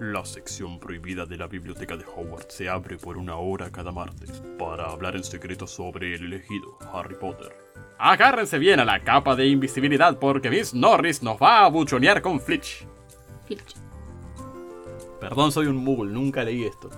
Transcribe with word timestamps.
La 0.00 0.24
sección 0.24 0.80
prohibida 0.80 1.26
de 1.26 1.36
la 1.36 1.46
biblioteca 1.46 1.94
de 1.94 2.06
Hogwarts 2.06 2.54
se 2.54 2.70
abre 2.70 2.96
por 2.96 3.18
una 3.18 3.36
hora 3.36 3.70
cada 3.70 3.92
martes 3.92 4.42
para 4.58 4.86
hablar 4.86 5.14
en 5.14 5.22
secreto 5.22 5.66
sobre 5.66 6.14
el 6.14 6.24
elegido 6.24 6.78
Harry 6.90 7.16
Potter. 7.16 7.54
Agárrense 7.98 8.58
bien 8.58 8.80
a 8.80 8.86
la 8.86 9.04
capa 9.04 9.36
de 9.36 9.46
invisibilidad 9.46 10.18
porque 10.18 10.48
Miss 10.48 10.72
Norris 10.72 11.22
nos 11.22 11.36
va 11.36 11.66
a 11.66 11.68
buchonear 11.68 12.22
con 12.22 12.40
Flitch. 12.40 12.86
Filch. 13.44 13.74
Perdón, 15.20 15.52
soy 15.52 15.66
un 15.66 15.76
muggle, 15.76 16.10
nunca 16.10 16.44
leí 16.44 16.64
esto. 16.64 16.88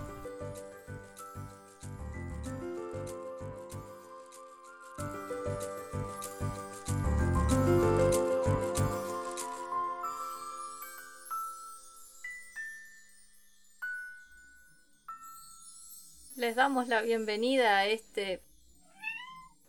Damos 16.73 16.89
la 16.89 17.03
bienvenida 17.03 17.77
a 17.77 17.87
este. 17.87 18.41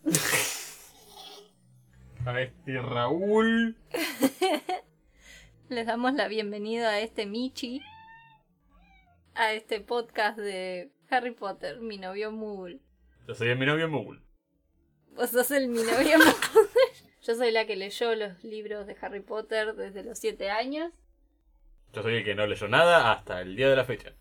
A 2.25 2.39
este 2.39 2.81
Raúl. 2.81 3.75
Les 5.70 5.85
damos 5.85 6.13
la 6.13 6.30
bienvenida 6.30 6.91
a 6.91 7.02
este 7.02 7.25
Michi. 7.25 7.81
A 9.35 9.52
este 9.52 9.81
podcast 9.81 10.38
de 10.38 10.94
Harry 11.09 11.31
Potter, 11.31 11.81
mi 11.81 11.97
novio 11.97 12.31
Muggle. 12.31 12.80
Yo 13.27 13.35
soy 13.35 13.53
mi 13.53 13.66
novio 13.66 13.89
muggle. 13.89 14.22
Vos 15.09 15.31
sos 15.31 15.52
el 15.52 15.67
mi 15.67 15.83
novio 15.83 16.20
Muggle. 16.20 16.70
Yo 17.22 17.35
soy 17.35 17.52
la 17.52 17.67
que 17.67 17.75
leyó 17.75 18.16
los 18.16 18.41
libros 18.45 18.88
de 18.88 18.95
Harry 19.02 19.20
Potter 19.20 19.75
desde 19.75 20.05
los 20.05 20.20
7 20.20 20.52
años. 20.52 20.94
Yo 21.92 22.02
soy 22.02 22.16
el 22.16 22.23
que 22.23 22.33
no 22.33 22.47
leyó 22.47 22.70
nada 22.70 23.11
hasta 23.11 23.42
el 23.42 23.58
día 23.58 23.70
de 23.70 23.75
la 23.75 23.83
fecha. 23.83 24.14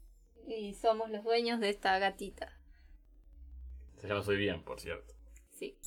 Y 0.48 0.74
somos 0.74 1.10
los 1.10 1.22
dueños 1.22 1.60
de 1.60 1.70
esta 1.70 1.96
gatita. 2.00 2.58
Se 4.02 4.08
llama 4.08 4.24
Soy 4.24 4.36
Bien, 4.36 4.60
por 4.64 4.80
cierto. 4.80 5.14
Sí. 5.52 5.78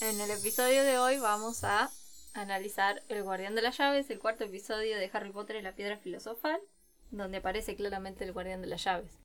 En 0.00 0.20
el 0.20 0.28
episodio 0.32 0.82
de 0.82 0.98
hoy 0.98 1.20
vamos 1.20 1.62
a 1.62 1.88
analizar 2.34 3.04
El 3.08 3.22
Guardián 3.22 3.54
de 3.54 3.62
las 3.62 3.78
Llaves, 3.78 4.10
el 4.10 4.18
cuarto 4.18 4.42
episodio 4.42 4.96
de 4.96 5.08
Harry 5.12 5.30
Potter 5.30 5.54
y 5.54 5.62
la 5.62 5.76
Piedra 5.76 5.96
Filosofal, 5.96 6.60
donde 7.12 7.36
aparece 7.36 7.76
claramente 7.76 8.24
el 8.24 8.32
Guardián 8.32 8.60
de 8.60 8.66
las 8.66 8.82
Llaves. 8.82 9.23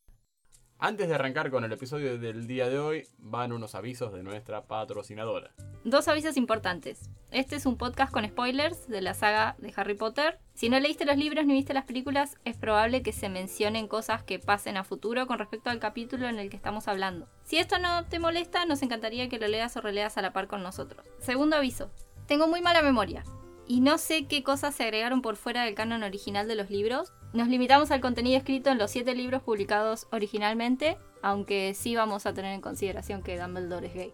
Antes 0.82 1.10
de 1.10 1.16
arrancar 1.16 1.52
con 1.52 1.66
el 1.66 1.74
episodio 1.74 2.18
del 2.18 2.48
día 2.48 2.70
de 2.70 2.80
hoy, 2.80 3.06
van 3.18 3.52
unos 3.52 3.76
avisos 3.76 4.14
de 4.14 4.24
nuestra 4.24 4.64
patrocinadora. 4.64 5.52
Dos 5.84 6.08
avisos 6.08 6.38
importantes. 6.38 7.10
Este 7.32 7.58
es 7.58 7.66
un 7.66 7.76
podcast 7.76 8.14
con 8.14 8.26
spoilers 8.26 8.88
de 8.88 9.02
la 9.02 9.14
saga 9.14 9.58
de 9.58 9.74
Harry 9.76 9.96
Potter. 9.96 10.40
Si 10.54 10.70
no 10.70 10.80
leíste 10.80 11.04
los 11.04 11.18
libros 11.18 11.46
ni 11.46 11.52
viste 11.52 11.74
las 11.74 11.84
películas, 11.84 12.38
es 12.46 12.56
probable 12.56 13.02
que 13.02 13.12
se 13.12 13.28
mencionen 13.28 13.90
cosas 13.90 14.24
que 14.24 14.40
pasen 14.40 14.78
a 14.78 14.86
futuro 14.86 15.28
con 15.28 15.38
respecto 15.38 15.70
al 15.70 15.80
capítulo 15.80 16.30
en 16.30 16.40
el 16.40 16.50
que 16.50 16.56
estamos 16.56 16.88
hablando. 16.88 17.28
Si 17.44 17.58
esto 17.58 17.78
no 17.78 18.06
te 18.06 18.20
molesta, 18.20 18.64
nos 18.64 18.82
encantaría 18.82 19.28
que 19.28 19.38
lo 19.38 19.50
leas 19.50 19.76
o 19.76 19.82
releas 19.82 20.18
a 20.18 20.22
la 20.22 20.32
par 20.32 20.48
con 20.48 20.64
nosotros. 20.64 21.06
Segundo 21.20 21.58
aviso. 21.58 21.92
Tengo 22.26 22.48
muy 22.48 22.62
mala 22.62 22.82
memoria 22.82 23.26
y 23.68 23.82
no 23.82 23.98
sé 23.98 24.28
qué 24.28 24.44
cosas 24.44 24.74
se 24.74 24.84
agregaron 24.84 25.22
por 25.22 25.36
fuera 25.36 25.64
del 25.64 25.76
canon 25.76 26.04
original 26.04 26.48
de 26.48 26.56
los 26.56 26.70
libros. 26.72 27.12
Nos 27.32 27.48
limitamos 27.48 27.92
al 27.92 28.02
contenido 28.02 28.40
escrito 28.40 28.72
en 28.72 28.80
los 28.80 28.90
siete 28.90 29.14
libros 29.14 29.44
publicados 29.44 30.08
originalmente, 30.12 30.98
aunque 31.22 31.76
sí 31.76 31.96
vamos 31.96 32.26
a 32.26 32.34
tener 32.34 32.56
en 32.56 32.62
consideración 32.62 33.22
que 33.22 33.40
Dumbledore 33.40 33.86
es 33.86 33.94
gay. 33.94 34.14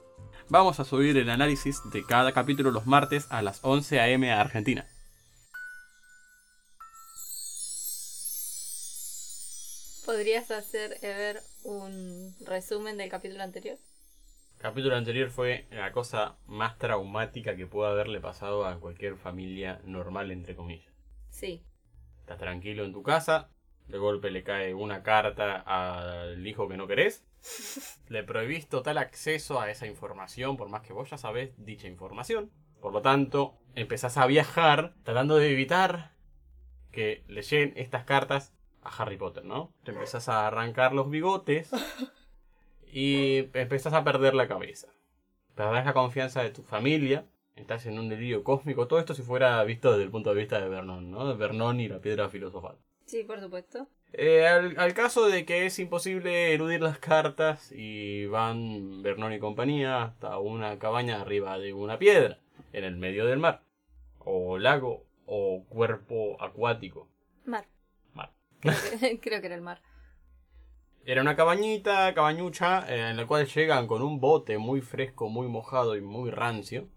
Vamos 0.49 0.81
a 0.81 0.83
subir 0.83 1.15
el 1.15 1.29
análisis 1.29 1.79
de 1.93 2.05
cada 2.05 2.33
capítulo 2.33 2.71
los 2.71 2.85
martes 2.85 3.27
a 3.29 3.41
las 3.41 3.63
11 3.63 4.01
am 4.01 4.23
a 4.25 4.41
Argentina. 4.41 4.85
¿Podrías 10.05 10.51
hacer, 10.51 10.97
Ever, 11.01 11.41
un 11.63 12.35
resumen 12.45 12.97
del 12.97 13.09
capítulo 13.09 13.43
anterior? 13.43 13.77
El 14.57 14.61
capítulo 14.61 14.97
anterior 14.97 15.29
fue 15.29 15.67
la 15.71 15.93
cosa 15.93 16.35
más 16.47 16.77
traumática 16.77 17.55
que 17.55 17.65
pueda 17.65 17.91
haberle 17.91 18.19
pasado 18.19 18.65
a 18.65 18.77
cualquier 18.77 19.15
familia 19.15 19.79
normal, 19.85 20.31
entre 20.31 20.55
comillas. 20.55 20.93
Sí. 21.29 21.63
Estás 22.25 22.39
tranquilo 22.39 22.83
en 22.85 22.91
tu 22.91 23.03
casa, 23.03 23.51
de 23.87 23.99
golpe 23.99 24.31
le 24.31 24.41
cae 24.41 24.73
una 24.73 25.03
carta 25.03 25.57
al 25.57 26.47
hijo 26.47 26.67
que 26.67 26.75
no 26.75 26.87
querés. 26.87 27.23
Le 28.09 28.23
prohibís 28.23 28.67
total 28.67 28.97
acceso 28.97 29.61
a 29.61 29.69
esa 29.69 29.85
información, 29.85 30.57
por 30.57 30.67
más 30.67 30.81
que 30.81 30.91
vos 30.91 31.07
ya 31.07 31.19
sabés 31.19 31.53
dicha 31.63 31.87
información. 31.87 32.49
Por 32.81 32.93
lo 32.93 33.03
tanto, 33.03 33.59
empezás 33.75 34.17
a 34.17 34.25
viajar 34.25 34.95
tratando 35.03 35.35
de 35.35 35.51
evitar 35.51 36.13
que 36.91 37.23
le 37.27 37.43
lleguen 37.43 37.73
estas 37.75 38.05
cartas 38.05 38.55
a 38.81 38.89
Harry 38.89 39.17
Potter, 39.17 39.45
¿no? 39.45 39.71
Te 39.83 39.91
empezás 39.91 40.27
a 40.27 40.47
arrancar 40.47 40.93
los 40.93 41.11
bigotes 41.11 41.69
y 42.91 43.51
empezás 43.53 43.93
a 43.93 44.03
perder 44.03 44.33
la 44.33 44.47
cabeza. 44.47 44.87
Perdés 45.53 45.85
la 45.85 45.93
confianza 45.93 46.41
de 46.41 46.49
tu 46.49 46.63
familia, 46.63 47.27
estás 47.55 47.85
en 47.85 47.99
un 47.99 48.09
delirio 48.09 48.43
cósmico. 48.43 48.87
Todo 48.87 48.99
esto 48.99 49.13
si 49.13 49.21
fuera 49.21 49.63
visto 49.63 49.91
desde 49.91 50.03
el 50.03 50.11
punto 50.11 50.29
de 50.29 50.39
vista 50.39 50.59
de 50.59 50.69
Vernon, 50.69 51.09
¿no? 51.09 51.27
De 51.27 51.35
Vernon 51.35 51.79
y 51.79 51.87
la 51.87 51.99
piedra 51.99 52.29
filosofal. 52.29 52.77
Sí, 53.05 53.23
por 53.23 53.39
supuesto. 53.39 53.87
Eh, 54.13 54.47
al, 54.47 54.79
al 54.79 54.93
caso 54.93 55.27
de 55.27 55.45
que 55.45 55.65
es 55.65 55.77
imposible 55.79 56.53
eludir 56.53 56.81
las 56.81 56.99
cartas 56.99 57.71
y 57.71 58.25
van 58.27 59.01
Vernon 59.01 59.33
y 59.33 59.39
compañía 59.39 60.03
hasta 60.03 60.37
una 60.39 60.79
cabaña 60.79 61.21
arriba 61.21 61.57
de 61.59 61.73
una 61.73 61.99
piedra, 61.99 62.39
en 62.71 62.83
el 62.83 62.95
medio 62.95 63.25
del 63.25 63.39
mar, 63.39 63.63
o 64.19 64.57
lago, 64.57 65.05
o 65.25 65.65
cuerpo 65.67 66.41
acuático. 66.41 67.09
Mar. 67.45 67.65
Mar. 68.13 68.31
Creo 68.61 68.75
que, 68.99 69.19
creo 69.21 69.41
que 69.41 69.47
era 69.47 69.55
el 69.55 69.61
mar. 69.61 69.81
Era 71.05 71.21
una 71.21 71.35
cabañita, 71.35 72.13
cabañucha, 72.15 72.85
eh, 72.89 73.11
en 73.11 73.17
la 73.17 73.27
cual 73.27 73.45
llegan 73.45 73.85
con 73.85 74.01
un 74.01 74.19
bote 74.19 74.57
muy 74.57 74.81
fresco, 74.81 75.29
muy 75.29 75.47
mojado 75.47 75.95
y 75.95 76.01
muy 76.01 76.31
rancio. 76.31 76.87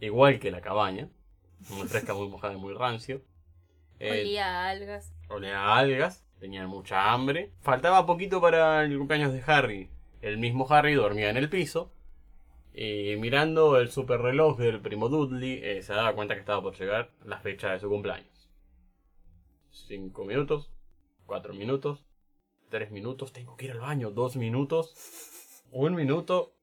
Igual 0.00 0.38
que 0.38 0.50
la 0.50 0.60
cabaña. 0.60 1.08
Muy 1.70 1.88
fresca, 1.88 2.14
muy 2.14 2.28
mojada 2.28 2.54
y 2.54 2.58
muy 2.58 2.74
rancio. 2.74 3.22
Eh, 3.98 4.20
Olía 4.22 4.46
a 4.46 4.68
algas. 4.70 5.12
olía 5.28 5.58
a 5.60 5.76
algas, 5.78 6.24
tenían 6.38 6.68
mucha 6.68 7.12
hambre. 7.12 7.52
Faltaba 7.60 8.06
poquito 8.06 8.40
para 8.40 8.84
el 8.84 8.96
cumpleaños 8.96 9.32
de 9.32 9.42
Harry. 9.46 9.90
El 10.22 10.38
mismo 10.38 10.66
Harry 10.70 10.94
dormía 10.94 11.30
en 11.30 11.36
el 11.36 11.48
piso. 11.50 11.92
Y 12.72 13.16
mirando 13.16 13.76
el 13.78 13.90
super 13.90 14.20
reloj 14.20 14.56
del 14.56 14.80
primo 14.80 15.08
Dudley, 15.08 15.60
eh, 15.64 15.82
se 15.82 15.94
daba 15.94 16.14
cuenta 16.14 16.34
que 16.34 16.40
estaba 16.40 16.62
por 16.62 16.76
llegar 16.78 17.10
la 17.24 17.40
fecha 17.40 17.72
de 17.72 17.80
su 17.80 17.88
cumpleaños. 17.88 18.48
Cinco 19.72 20.24
minutos, 20.24 20.70
cuatro 21.26 21.54
minutos, 21.54 22.04
tres 22.68 22.92
minutos, 22.92 23.32
tengo 23.32 23.56
que 23.56 23.64
ir 23.64 23.72
al 23.72 23.80
baño, 23.80 24.10
dos 24.12 24.36
minutos, 24.36 24.94
un 25.72 25.96
minuto. 25.96 26.54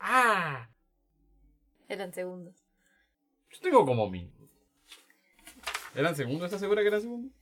¡Ah! 0.00 0.68
Eran 1.88 2.12
segundos. 2.12 2.54
Yo 3.50 3.60
tengo 3.60 3.86
como 3.86 4.08
mil. 4.10 4.30
¿Eran 5.94 6.14
segundos? 6.14 6.46
¿Estás 6.46 6.60
segura 6.60 6.82
que 6.82 6.88
eran 6.88 7.00
segundos? 7.00 7.32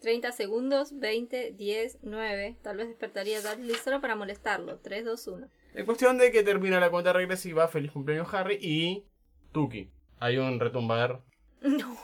30 0.00 0.32
segundos, 0.32 0.98
20, 0.98 1.52
10, 1.52 1.98
9. 2.02 2.58
Tal 2.62 2.76
vez 2.76 2.88
despertaría 2.88 3.38
a 3.38 3.54
Dudley 3.54 3.76
solo 3.76 4.00
para 4.00 4.16
molestarlo. 4.16 4.78
3, 4.80 5.04
2, 5.04 5.26
1. 5.28 5.48
En 5.74 5.86
cuestión 5.86 6.18
de 6.18 6.32
que 6.32 6.42
termina 6.42 6.80
la 6.80 6.90
cuenta 6.90 7.12
regresiva, 7.12 7.68
feliz 7.68 7.92
cumpleaños 7.92 8.32
Harry 8.34 8.58
y 8.60 9.06
Tuki. 9.52 9.90
Hay 10.18 10.38
un 10.38 10.58
retumbar. 10.60 11.22
No. 11.62 11.96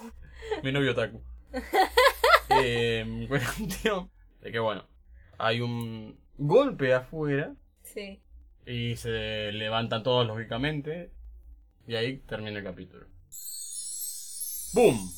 Mi 0.63 0.71
novio 0.71 0.95
Taku. 0.95 1.21
eh, 2.51 3.27
cuestión 3.29 4.09
de 4.41 4.53
que 4.53 4.61
bueno, 4.61 4.87
hay 5.37 5.61
un 5.61 6.17
golpe 6.37 6.95
afuera 6.95 7.57
Sí. 7.83 8.23
Y 8.69 8.97
se 8.97 9.51
levantan 9.53 10.03
todos 10.03 10.27
lógicamente 10.27 11.11
y 11.87 11.95
ahí 11.95 12.19
termina 12.19 12.59
el 12.59 12.65
capítulo. 12.65 13.07
¡Boom! 14.75 15.11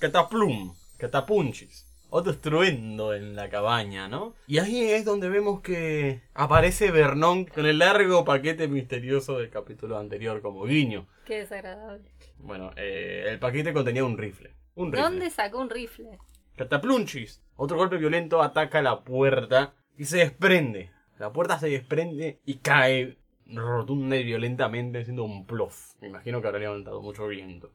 Cataplum, 0.00 0.74
catapunchis. 0.96 1.86
Otro 2.08 2.32
estruendo 2.32 3.14
en 3.14 3.36
la 3.36 3.48
cabaña, 3.48 4.08
¿no? 4.08 4.34
Y 4.46 4.58
ahí 4.58 4.82
es 4.82 5.04
donde 5.04 5.28
vemos 5.28 5.60
que 5.60 6.22
aparece 6.34 6.90
Vernon 6.90 7.46
con 7.46 7.64
el 7.64 7.78
largo 7.78 8.24
paquete 8.24 8.68
misterioso 8.68 9.38
del 9.38 9.48
capítulo 9.50 9.98
anterior 9.98 10.42
como 10.42 10.64
guiño. 10.64 11.06
Qué 11.24 11.38
desagradable. 11.38 12.10
Bueno, 12.38 12.70
eh, 12.76 13.26
el 13.28 13.38
paquete 13.38 13.72
contenía 13.72 14.04
un 14.04 14.18
rifle. 14.18 14.54
Un 14.74 14.92
rifle. 14.92 15.02
¿Dónde 15.02 15.30
sacó 15.30 15.60
un 15.60 15.70
rifle? 15.70 16.18
Cataplunchis. 16.56 17.42
Otro 17.56 17.76
golpe 17.76 17.96
violento 17.96 18.42
ataca 18.42 18.82
la 18.82 19.04
puerta 19.04 19.74
y 19.96 20.04
se 20.04 20.18
desprende. 20.18 20.90
La 21.22 21.32
puerta 21.32 21.56
se 21.56 21.68
desprende 21.68 22.40
y 22.44 22.56
cae 22.56 23.16
rotunda 23.46 24.16
y 24.16 24.24
violentamente 24.24 25.02
haciendo 25.02 25.22
un 25.22 25.46
plof. 25.46 25.94
Me 26.00 26.08
imagino 26.08 26.42
que 26.42 26.48
habrá 26.48 26.58
levantado 26.58 27.00
mucho 27.00 27.28
viento. 27.28 27.72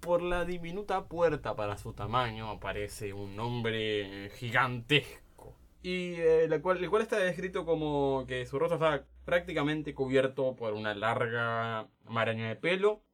Por 0.00 0.20
la 0.20 0.44
diminuta 0.44 1.06
puerta 1.06 1.54
para 1.54 1.78
su 1.78 1.92
tamaño 1.92 2.50
aparece 2.50 3.12
un 3.12 3.38
hombre 3.38 4.30
gigantesco. 4.30 5.56
Y 5.84 6.14
eh, 6.14 6.48
la 6.48 6.60
cual, 6.60 6.82
el 6.82 6.90
cual 6.90 7.02
está 7.02 7.18
descrito 7.18 7.64
como 7.64 8.24
que 8.26 8.44
su 8.46 8.58
rostro 8.58 8.74
está 8.74 9.06
prácticamente 9.24 9.94
cubierto 9.94 10.56
por 10.56 10.72
una 10.72 10.92
larga 10.92 11.86
maraña 12.02 12.48
de 12.48 12.56
pelo 12.56 13.04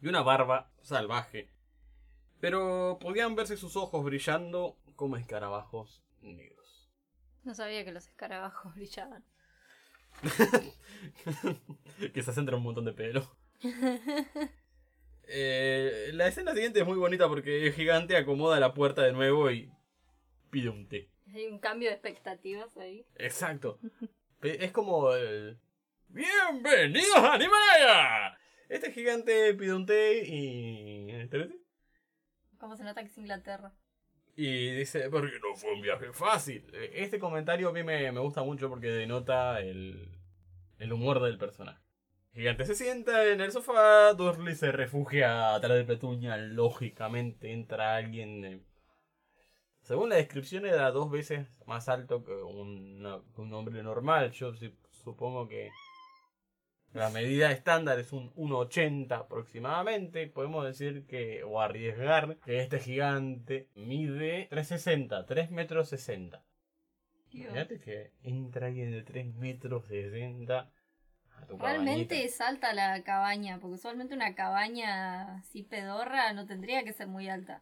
y 0.00 0.08
una 0.08 0.22
barba 0.22 0.70
salvaje. 0.80 1.50
Pero 2.40 2.96
podían 2.98 3.34
verse 3.34 3.58
sus 3.58 3.76
ojos 3.76 4.02
brillando 4.02 4.78
como 4.96 5.18
escarabajos 5.18 6.02
negros. 6.22 6.53
No 7.44 7.54
sabía 7.54 7.84
que 7.84 7.92
los 7.92 8.06
escarabajos 8.06 8.74
brillaban. 8.76 9.24
que 12.12 12.22
se 12.22 12.32
centra 12.32 12.56
un 12.56 12.62
montón 12.62 12.84
de 12.84 12.92
pelo. 12.92 13.36
Eh, 15.26 16.10
la 16.12 16.26
escena 16.28 16.52
siguiente 16.52 16.80
es 16.80 16.86
muy 16.86 16.98
bonita 16.98 17.28
porque 17.28 17.66
el 17.66 17.72
gigante 17.72 18.14
acomoda 18.14 18.60
la 18.60 18.74
puerta 18.74 19.00
de 19.00 19.14
nuevo 19.14 19.50
y 19.50 19.72
pide 20.50 20.68
un 20.68 20.86
té. 20.86 21.10
Hay 21.32 21.46
un 21.46 21.58
cambio 21.58 21.88
de 21.88 21.94
expectativas 21.94 22.76
ahí. 22.76 23.06
Exacto. 23.16 23.78
Es 24.42 24.70
como 24.72 25.14
el... 25.14 25.58
¡Bienvenidos 26.08 27.16
a 27.16 27.32
Animaya! 27.32 28.38
Este 28.68 28.92
gigante 28.92 29.54
pide 29.54 29.72
un 29.72 29.86
té 29.86 30.24
y... 30.26 31.08
Como 32.58 32.76
se 32.76 32.84
nota 32.84 33.00
que 33.00 33.06
es 33.08 33.16
Inglaterra. 33.16 33.72
Y 34.36 34.72
dice, 34.74 35.08
porque 35.10 35.38
no 35.40 35.54
fue 35.54 35.72
un 35.74 35.80
viaje 35.82 36.12
fácil. 36.12 36.64
Eh, 36.72 36.90
Este 36.96 37.18
comentario 37.18 37.68
a 37.68 37.72
mí 37.72 37.82
me, 37.84 38.10
me 38.12 38.20
gusta 38.20 38.42
mucho 38.42 38.68
porque 38.68 38.88
denota 38.88 39.60
el, 39.60 40.08
el 40.78 40.92
humor 40.92 41.20
del 41.22 41.38
personaje. 41.38 41.80
Gigante 42.34 42.64
se 42.66 42.74
sienta 42.74 43.28
en 43.28 43.40
el 43.40 43.52
sofá, 43.52 44.12
Durley 44.14 44.56
se 44.56 44.72
refugia 44.72 45.54
atrás 45.54 45.76
de 45.78 45.84
Petunia, 45.84 46.36
lógicamente 46.36 47.52
entra 47.52 47.94
alguien... 47.96 48.44
eh, 48.44 48.60
según 49.82 50.08
la 50.08 50.16
descripción 50.16 50.66
era 50.66 50.90
dos 50.90 51.10
veces 51.10 51.46
más 51.66 51.88
alto 51.88 52.24
que 52.24 52.32
que 52.32 53.40
un 53.40 53.52
hombre 53.52 53.82
normal. 53.82 54.32
Yo 54.32 54.52
supongo 54.90 55.46
que 55.46 55.70
la 56.94 57.10
medida 57.10 57.50
estándar 57.50 57.98
es 57.98 58.12
un 58.12 58.32
1,80 58.34 59.10
aproximadamente. 59.12 60.28
Podemos 60.28 60.64
decir 60.64 61.06
que, 61.06 61.42
o 61.42 61.60
arriesgar, 61.60 62.36
que 62.38 62.60
este 62.60 62.78
gigante 62.78 63.68
mide 63.74 64.48
3,60, 64.50 65.26
3 65.26 65.50
metros 65.50 65.88
60. 65.88 66.42
Imagínate 67.32 67.80
que 67.80 68.12
entra 68.22 68.68
alguien 68.68 68.92
de 68.92 69.02
3 69.02 69.34
metros 69.34 69.86
60 69.86 70.70
a 71.36 71.46
tu 71.46 71.58
Realmente 71.58 72.14
cabañita. 72.14 72.14
es 72.14 72.40
alta 72.40 72.72
la 72.72 73.02
cabaña, 73.02 73.58
porque 73.58 73.74
usualmente 73.74 74.14
una 74.14 74.36
cabaña 74.36 75.38
así 75.38 75.64
pedorra 75.64 76.32
no 76.32 76.46
tendría 76.46 76.84
que 76.84 76.92
ser 76.92 77.08
muy 77.08 77.28
alta. 77.28 77.60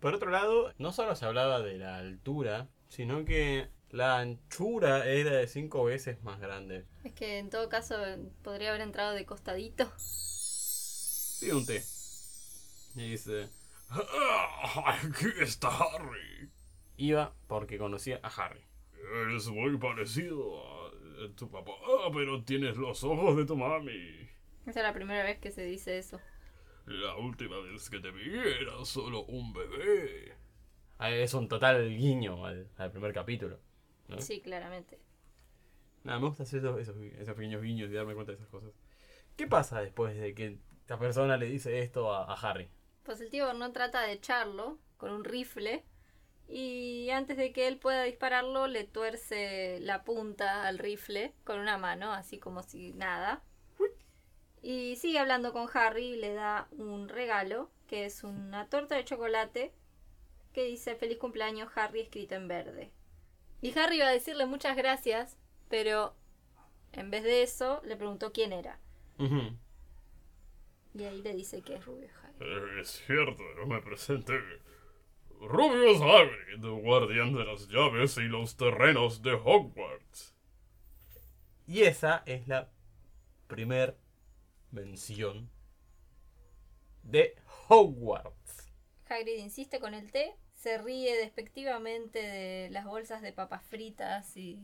Por 0.00 0.14
otro 0.14 0.30
lado, 0.30 0.72
no 0.78 0.92
solo 0.92 1.14
se 1.14 1.26
hablaba 1.26 1.60
de 1.60 1.76
la 1.76 1.98
altura, 1.98 2.68
sino 2.88 3.26
que 3.26 3.68
la 3.90 4.18
anchura 4.18 5.06
era 5.06 5.32
de 5.32 5.46
5 5.46 5.84
veces 5.84 6.22
más 6.22 6.40
grande. 6.40 6.84
Es 7.04 7.12
que 7.14 7.38
en 7.38 7.50
todo 7.50 7.68
caso 7.68 7.96
podría 8.42 8.70
haber 8.70 8.80
entrado 8.82 9.14
de 9.14 9.24
costadito. 9.26 9.90
Pide 11.40 11.54
un 11.54 11.66
té. 11.66 11.82
Y 12.94 13.10
dice... 13.10 13.48
"Ah, 13.90 14.98
Aquí 15.02 15.26
está 15.40 15.68
Harry. 15.68 16.50
Iba 16.96 17.34
porque 17.46 17.78
conocía 17.78 18.18
a 18.22 18.28
Harry. 18.28 18.60
Eres 19.28 19.46
muy 19.48 19.76
parecido 19.78 20.86
a 20.86 20.90
tu 21.36 21.48
papá, 21.50 21.72
pero 22.12 22.42
tienes 22.42 22.76
los 22.76 23.04
ojos 23.04 23.36
de 23.36 23.44
tu 23.44 23.56
mami. 23.56 24.28
Esa 24.66 24.80
es 24.80 24.86
la 24.86 24.92
primera 24.92 25.22
vez 25.22 25.38
que 25.38 25.50
se 25.52 25.62
dice 25.64 25.98
eso. 25.98 26.20
La 26.86 27.16
última 27.16 27.58
vez 27.58 27.88
que 27.90 28.00
te 28.00 28.10
vi 28.10 28.34
era 28.60 28.84
solo 28.84 29.24
un 29.24 29.52
bebé. 29.52 30.34
Ah, 30.98 31.10
Es 31.10 31.34
un 31.34 31.48
total 31.48 31.88
guiño 31.96 32.44
al, 32.46 32.68
al 32.76 32.90
primer 32.90 33.12
capítulo. 33.12 33.60
¿No? 34.08 34.20
Sí, 34.20 34.40
claramente. 34.40 34.98
Nada, 36.04 36.18
me 36.20 36.28
gusta 36.28 36.44
hacer 36.44 36.60
esos, 36.60 36.78
esos, 36.80 36.96
esos 36.96 37.34
pequeños 37.34 37.62
guiños 37.62 37.90
y 37.90 37.94
darme 37.94 38.14
cuenta 38.14 38.32
de 38.32 38.38
esas 38.38 38.48
cosas. 38.48 38.70
¿Qué 39.36 39.46
pasa 39.46 39.80
después 39.80 40.16
de 40.18 40.34
que 40.34 40.58
esta 40.80 40.98
persona 40.98 41.36
le 41.36 41.46
dice 41.46 41.80
esto 41.80 42.12
a, 42.12 42.24
a 42.24 42.34
Harry? 42.34 42.68
Pues 43.02 43.20
el 43.20 43.30
tío 43.30 43.46
Vernon 43.46 43.72
trata 43.72 44.02
de 44.02 44.12
echarlo 44.12 44.78
con 44.96 45.10
un 45.10 45.24
rifle 45.24 45.84
y 46.48 47.10
antes 47.10 47.36
de 47.36 47.52
que 47.52 47.66
él 47.66 47.78
pueda 47.78 48.04
dispararlo 48.04 48.68
le 48.68 48.84
tuerce 48.84 49.80
la 49.80 50.04
punta 50.04 50.66
al 50.66 50.78
rifle 50.78 51.34
con 51.44 51.58
una 51.58 51.76
mano, 51.76 52.12
así 52.12 52.38
como 52.38 52.62
si 52.62 52.92
nada. 52.92 53.42
Y 54.62 54.96
sigue 54.96 55.18
hablando 55.18 55.52
con 55.52 55.68
Harry 55.74 56.14
y 56.14 56.16
le 56.16 56.34
da 56.34 56.68
un 56.72 57.08
regalo, 57.08 57.70
que 57.86 58.04
es 58.04 58.24
una 58.24 58.68
torta 58.68 58.96
de 58.96 59.04
chocolate 59.04 59.72
que 60.52 60.64
dice 60.64 60.96
feliz 60.96 61.18
cumpleaños 61.18 61.70
Harry 61.76 62.00
escrito 62.00 62.34
en 62.34 62.48
verde. 62.48 62.90
Y 63.60 63.76
Harry 63.78 63.96
iba 63.96 64.06
a 64.06 64.12
decirle 64.12 64.46
muchas 64.46 64.76
gracias, 64.76 65.36
pero 65.68 66.14
en 66.92 67.10
vez 67.10 67.22
de 67.22 67.42
eso 67.42 67.80
le 67.84 67.96
preguntó 67.96 68.32
quién 68.32 68.52
era. 68.52 68.78
Y 69.18 71.04
ahí 71.04 71.22
le 71.22 71.34
dice 71.34 71.62
que 71.62 71.76
es 71.76 71.84
Rubio 71.84 72.08
Harry. 72.22 72.80
Es 72.80 73.02
cierto, 73.06 73.42
no 73.56 73.66
me 73.66 73.80
presenté. 73.82 74.38
Rubius 75.40 76.00
Hagrid, 76.00 76.64
guardián 76.82 77.34
de 77.34 77.44
las 77.44 77.68
llaves 77.68 78.16
y 78.16 78.22
los 78.22 78.56
terrenos 78.56 79.22
de 79.22 79.32
Hogwarts. 79.32 80.34
Y 81.66 81.82
esa 81.82 82.22
es 82.26 82.48
la 82.48 82.70
primer 83.46 83.98
mención 84.70 85.50
de 87.02 87.36
Hogwarts. 87.68 88.72
Hagrid 89.08 89.38
insiste 89.38 89.78
con 89.78 89.94
el 89.94 90.10
té, 90.10 90.34
se 90.56 90.78
ríe 90.78 91.16
despectivamente 91.16 92.18
de 92.18 92.70
las 92.70 92.84
bolsas 92.84 93.22
de 93.22 93.32
papas 93.32 93.62
fritas 93.64 94.36
y, 94.36 94.58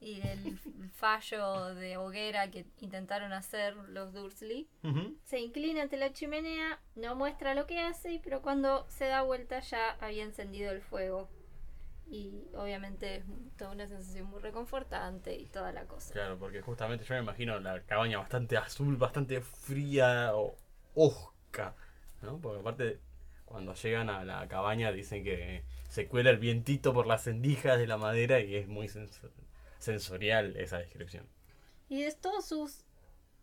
y 0.00 0.20
el 0.22 0.58
fallo 0.94 1.74
de 1.74 1.98
hoguera 1.98 2.50
que 2.50 2.66
intentaron 2.80 3.32
hacer 3.32 3.76
los 3.76 4.12
Dursley. 4.12 4.68
Se 5.24 5.38
inclina 5.38 5.82
ante 5.82 5.98
la 5.98 6.12
chimenea, 6.12 6.80
no 6.96 7.14
muestra 7.14 7.54
lo 7.54 7.66
que 7.66 7.78
hace, 7.78 8.20
pero 8.24 8.40
cuando 8.42 8.86
se 8.88 9.06
da 9.06 9.22
vuelta 9.22 9.60
ya 9.60 9.90
había 10.00 10.24
encendido 10.24 10.72
el 10.72 10.80
fuego. 10.80 11.28
Y 12.08 12.48
obviamente 12.56 13.16
es 13.16 13.24
toda 13.56 13.70
una 13.70 13.86
sensación 13.86 14.26
muy 14.26 14.40
reconfortante 14.40 15.36
y 15.36 15.46
toda 15.46 15.70
la 15.70 15.84
cosa. 15.84 16.12
Claro, 16.12 16.38
porque 16.38 16.60
justamente 16.60 17.04
yo 17.04 17.14
me 17.14 17.20
imagino 17.20 17.60
la 17.60 17.82
cabaña 17.82 18.18
bastante 18.18 18.56
azul, 18.56 18.96
bastante 18.96 19.40
fría 19.42 20.32
o 20.34 20.56
osca, 20.94 21.76
¿no? 22.22 22.38
Porque 22.40 22.60
aparte, 22.60 23.00
cuando 23.50 23.74
llegan 23.74 24.08
a 24.08 24.24
la 24.24 24.46
cabaña 24.46 24.92
dicen 24.92 25.24
que 25.24 25.64
se 25.88 26.06
cuela 26.06 26.30
el 26.30 26.38
vientito 26.38 26.94
por 26.94 27.08
las 27.08 27.26
endijas 27.26 27.78
de 27.80 27.88
la 27.88 27.96
madera 27.96 28.38
y 28.38 28.54
es 28.54 28.68
muy 28.68 28.86
sens- 28.86 29.28
sensorial 29.78 30.56
esa 30.56 30.78
descripción. 30.78 31.26
Y 31.88 32.02
de 32.02 32.12
todos 32.12 32.46
sus 32.46 32.84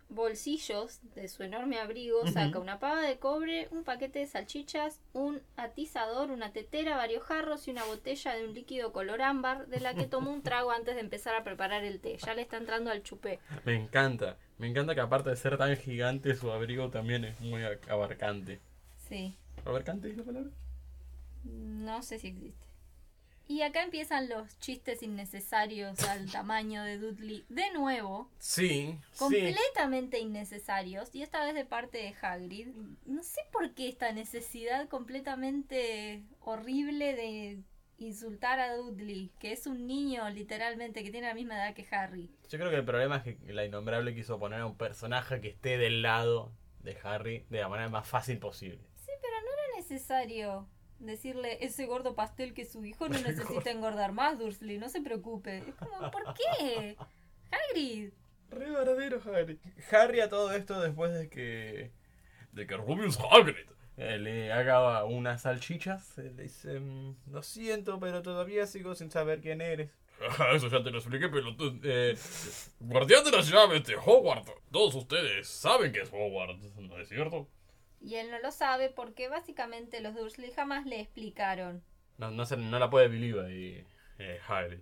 bolsillos 0.09 1.01
de 1.15 1.27
su 1.27 1.43
enorme 1.43 1.77
abrigo 1.79 2.25
saca 2.27 2.59
una 2.59 2.79
pava 2.79 3.01
de 3.01 3.19
cobre, 3.19 3.67
un 3.71 3.83
paquete 3.83 4.19
de 4.19 4.27
salchichas, 4.27 5.01
un 5.11 5.41
atizador, 5.57 6.31
una 6.31 6.53
tetera, 6.53 6.95
varios 6.95 7.23
jarros 7.23 7.67
y 7.67 7.71
una 7.71 7.83
botella 7.83 8.33
de 8.35 8.45
un 8.45 8.53
líquido 8.53 8.93
color 8.93 9.21
ámbar 9.21 9.67
de 9.67 9.81
la 9.81 9.93
que 9.95 10.05
tomó 10.07 10.31
un 10.31 10.41
trago 10.41 10.71
antes 10.71 10.95
de 10.95 11.01
empezar 11.01 11.35
a 11.35 11.43
preparar 11.43 11.83
el 11.83 11.99
té. 11.99 12.15
Ya 12.25 12.33
le 12.33 12.43
está 12.43 12.55
entrando 12.55 12.89
al 12.89 13.03
chupé. 13.03 13.39
Me 13.65 13.75
encanta, 13.75 14.37
me 14.57 14.67
encanta 14.67 14.95
que 14.95 15.01
aparte 15.01 15.29
de 15.31 15.35
ser 15.35 15.57
tan 15.57 15.75
gigante, 15.75 16.33
su 16.35 16.49
abrigo 16.49 16.89
también 16.89 17.25
es 17.25 17.41
muy 17.41 17.61
abarcante. 17.89 18.61
Sí, 19.09 19.35
¿Abarcante 19.67 20.09
es 20.09 20.17
la 20.17 20.23
palabra? 20.23 20.51
no 21.43 22.01
sé 22.03 22.19
si 22.19 22.27
existe. 22.27 22.67
Y 23.49 23.61
acá 23.61 23.81
empiezan 23.81 24.27
los 24.27 24.59
chistes 24.59 25.01
innecesarios 25.01 25.97
al 26.03 26.29
tamaño 26.31 26.83
de 26.83 26.97
Dudley. 26.97 27.45
De 27.47 27.71
nuevo, 27.71 28.29
Sí, 28.39 28.99
sí. 29.13 29.17
completamente 29.17 30.19
innecesarios 30.19 31.09
y 31.15 31.21
esta 31.21 31.45
vez 31.45 31.55
de 31.55 31.63
parte 31.63 31.99
de 31.99 32.13
Hagrid. 32.21 32.67
No 33.05 33.23
sé 33.23 33.39
por 33.53 33.73
qué 33.73 33.87
esta 33.87 34.11
necesidad 34.11 34.89
completamente 34.89 36.23
horrible 36.41 37.15
de 37.15 37.59
insultar 37.99 38.59
a 38.59 38.75
Dudley, 38.75 39.31
que 39.39 39.53
es 39.53 39.65
un 39.65 39.87
niño 39.87 40.29
literalmente 40.29 41.01
que 41.03 41.11
tiene 41.11 41.27
la 41.27 41.33
misma 41.33 41.55
edad 41.55 41.73
que 41.73 41.87
Harry. 41.95 42.29
Yo 42.49 42.59
creo 42.59 42.69
que 42.69 42.75
el 42.75 42.85
problema 42.85 43.17
es 43.17 43.23
que 43.37 43.53
la 43.53 43.63
innombrable 43.65 44.13
quiso 44.13 44.37
poner 44.39 44.59
a 44.59 44.65
un 44.65 44.75
personaje 44.75 45.39
que 45.39 45.47
esté 45.47 45.77
del 45.77 46.01
lado 46.01 46.51
de 46.81 46.97
Harry 47.03 47.45
de 47.49 47.59
la 47.61 47.69
manera 47.69 47.87
más 47.89 48.07
fácil 48.07 48.37
posible. 48.39 48.79
Necesario 49.89 50.67
decirle 50.99 51.63
ese 51.63 51.85
gordo 51.85 52.15
pastel 52.15 52.53
que 52.53 52.65
su 52.65 52.83
hijo 52.85 53.07
no 53.07 53.19
necesita 53.21 53.71
engordar 53.71 54.11
más, 54.11 54.37
Dursley, 54.39 54.77
no 54.77 54.89
se 54.89 55.01
preocupe. 55.01 55.59
Es 55.59 55.75
como, 55.75 56.11
¿por 56.11 56.33
qué? 56.33 56.97
Hagrid. 57.51 58.11
Re 58.49 58.71
verdadero 58.71 59.21
Harry. 59.25 59.59
Harry 59.91 60.19
a 60.21 60.29
todo 60.29 60.51
esto 60.53 60.79
después 60.81 61.13
de 61.13 61.29
que. 61.29 61.91
de 62.53 62.67
que 62.67 62.77
Rubius 62.77 63.17
Hagrid 63.31 63.67
eh, 63.97 64.17
le 64.17 64.51
haga 64.53 65.03
unas 65.05 65.41
salchichas. 65.41 66.17
eh, 66.17 66.31
le 66.35 66.43
dice: 66.43 66.79
"Mm, 66.79 67.15
Lo 67.31 67.43
siento, 67.43 67.99
pero 67.99 68.21
todavía 68.21 68.65
sigo 68.65 68.95
sin 68.95 69.11
saber 69.11 69.41
quién 69.41 69.59
eres. 69.61 69.91
Eso 70.55 70.67
ya 70.69 70.81
te 70.83 70.91
lo 70.91 70.97
expliqué, 70.99 71.27
pero. 71.29 71.55
Eh, 71.83 72.17
guardián 72.79 73.23
de 73.25 73.31
las 73.31 73.49
llaves 73.49 73.85
de 73.85 73.95
Hogwarts. 73.97 74.51
Todos 74.71 74.95
ustedes 74.95 75.47
saben 75.47 75.91
que 75.91 76.01
es 76.01 76.09
Hogwarts, 76.11 76.75
¿no 76.77 76.97
es 76.99 77.09
cierto? 77.09 77.47
Y 78.07 78.15
él 78.15 78.31
no 78.31 78.39
lo 78.39 78.51
sabe 78.51 78.89
porque 78.89 79.27
básicamente 79.27 79.99
los 79.99 80.15
Dursley 80.15 80.51
jamás 80.51 80.85
le 80.85 81.01
explicaron. 81.01 81.83
No, 82.17 82.31
no, 82.31 82.45
se- 82.45 82.55
no 82.57 82.79
la 82.79 82.89
puede 82.89 83.09
believe 83.09 83.45
ahí, 83.45 83.85
eh, 84.17 84.39
Hagrid. 84.47 84.79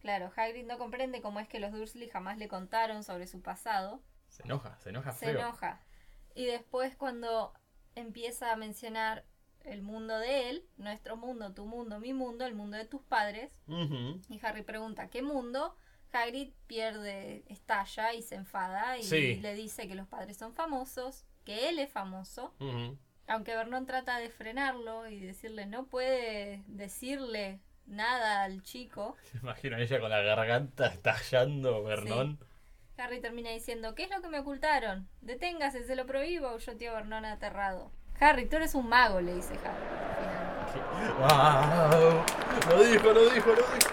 Claro, 0.00 0.32
Hagrid 0.36 0.66
no 0.66 0.76
comprende 0.76 1.22
cómo 1.22 1.38
es 1.40 1.48
que 1.48 1.60
los 1.60 1.72
Dursley 1.72 2.08
jamás 2.08 2.38
le 2.38 2.48
contaron 2.48 3.04
sobre 3.04 3.26
su 3.28 3.40
pasado. 3.40 4.02
Se 4.28 4.42
enoja, 4.42 4.76
se 4.80 4.90
enoja 4.90 5.12
Se 5.12 5.30
enoja. 5.30 5.80
Y 6.34 6.46
después 6.46 6.96
cuando 6.96 7.54
empieza 7.94 8.52
a 8.52 8.56
mencionar 8.56 9.24
el 9.64 9.82
mundo 9.82 10.18
de 10.18 10.50
él, 10.50 10.68
nuestro 10.76 11.16
mundo, 11.16 11.54
tu 11.54 11.66
mundo, 11.66 11.98
mi 12.00 12.12
mundo, 12.14 12.46
el 12.46 12.54
mundo 12.54 12.76
de 12.76 12.84
tus 12.84 13.02
padres. 13.02 13.52
Y 14.28 14.40
Harry 14.44 14.62
pregunta, 14.62 15.08
¿qué 15.08 15.22
mundo? 15.22 15.76
Hagrid 16.12 16.52
pierde, 16.66 17.44
estalla 17.48 18.12
y 18.14 18.22
se 18.22 18.36
enfada 18.36 18.96
y 18.98 19.02
Sí. 19.02 19.36
le 19.36 19.54
dice 19.54 19.86
que 19.88 19.94
los 19.94 20.08
padres 20.08 20.36
son 20.36 20.54
famosos, 20.54 21.25
que 21.46 21.70
él 21.70 21.78
es 21.78 21.90
famoso. 21.90 22.52
Aunque 23.28 23.56
Vernon 23.56 23.86
trata 23.86 24.18
de 24.18 24.28
frenarlo 24.28 25.08
y 25.08 25.20
decirle, 25.20 25.64
no 25.64 25.86
puede 25.86 26.62
decirle 26.66 27.60
nada 27.86 28.42
al 28.42 28.62
chico. 28.62 29.16
Me 29.32 29.40
imagino 29.40 29.78
ella 29.78 30.00
con 30.00 30.10
la 30.10 30.20
garganta 30.20 30.88
estallando, 30.88 31.82
Vernon. 31.82 32.38
Harry 32.98 33.20
termina 33.20 33.50
diciendo, 33.50 33.94
¿qué 33.94 34.04
es 34.04 34.10
lo 34.10 34.22
que 34.22 34.28
me 34.28 34.38
ocultaron? 34.38 35.06
Deténgase, 35.20 35.84
se 35.84 35.96
lo 35.96 36.06
prohíbo, 36.06 36.56
yo 36.56 36.76
tío 36.76 36.94
Vernon 36.94 37.26
aterrado. 37.26 37.92
Harry, 38.18 38.48
tú 38.48 38.56
eres 38.56 38.74
un 38.74 38.88
mago, 38.88 39.20
le 39.20 39.34
dice 39.34 39.54
Harry. 39.64 39.84
¡Wow! 41.18 42.24
Lo 42.70 42.84
dijo, 42.84 43.12
lo 43.12 43.30
dijo, 43.30 43.50
lo 43.50 43.56
dijo. 43.56 43.90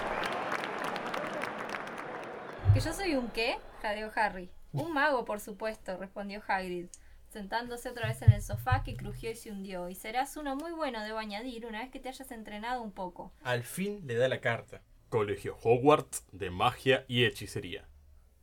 ¿Que 2.74 2.80
yo 2.80 2.94
soy 2.94 3.16
un 3.16 3.28
qué? 3.30 3.60
jadeó 3.82 4.10
Harry. 4.16 4.50
Un 4.72 4.94
mago, 4.94 5.26
por 5.26 5.40
supuesto, 5.40 5.98
respondió 5.98 6.42
Hagrid, 6.48 6.88
sentándose 7.34 7.90
otra 7.90 8.08
vez 8.08 8.22
en 8.22 8.32
el 8.32 8.42
sofá 8.42 8.84
que 8.84 8.96
crujió 8.96 9.32
y 9.32 9.36
se 9.36 9.52
hundió. 9.52 9.90
Y 9.90 9.96
serás 9.96 10.38
uno 10.38 10.56
muy 10.56 10.72
bueno, 10.72 11.04
debo 11.04 11.18
añadir, 11.18 11.66
una 11.66 11.82
vez 11.82 11.90
que 11.90 12.00
te 12.00 12.10
hayas 12.10 12.32
entrenado 12.32 12.82
un 12.82 12.92
poco. 12.92 13.34
Al 13.44 13.64
fin 13.64 14.02
le 14.06 14.16
da 14.16 14.28
la 14.30 14.40
carta. 14.40 14.82
Colegio 15.10 15.58
Hogwarts 15.64 16.24
de 16.32 16.50
Magia 16.50 17.06
y 17.08 17.26
Hechicería. 17.26 17.88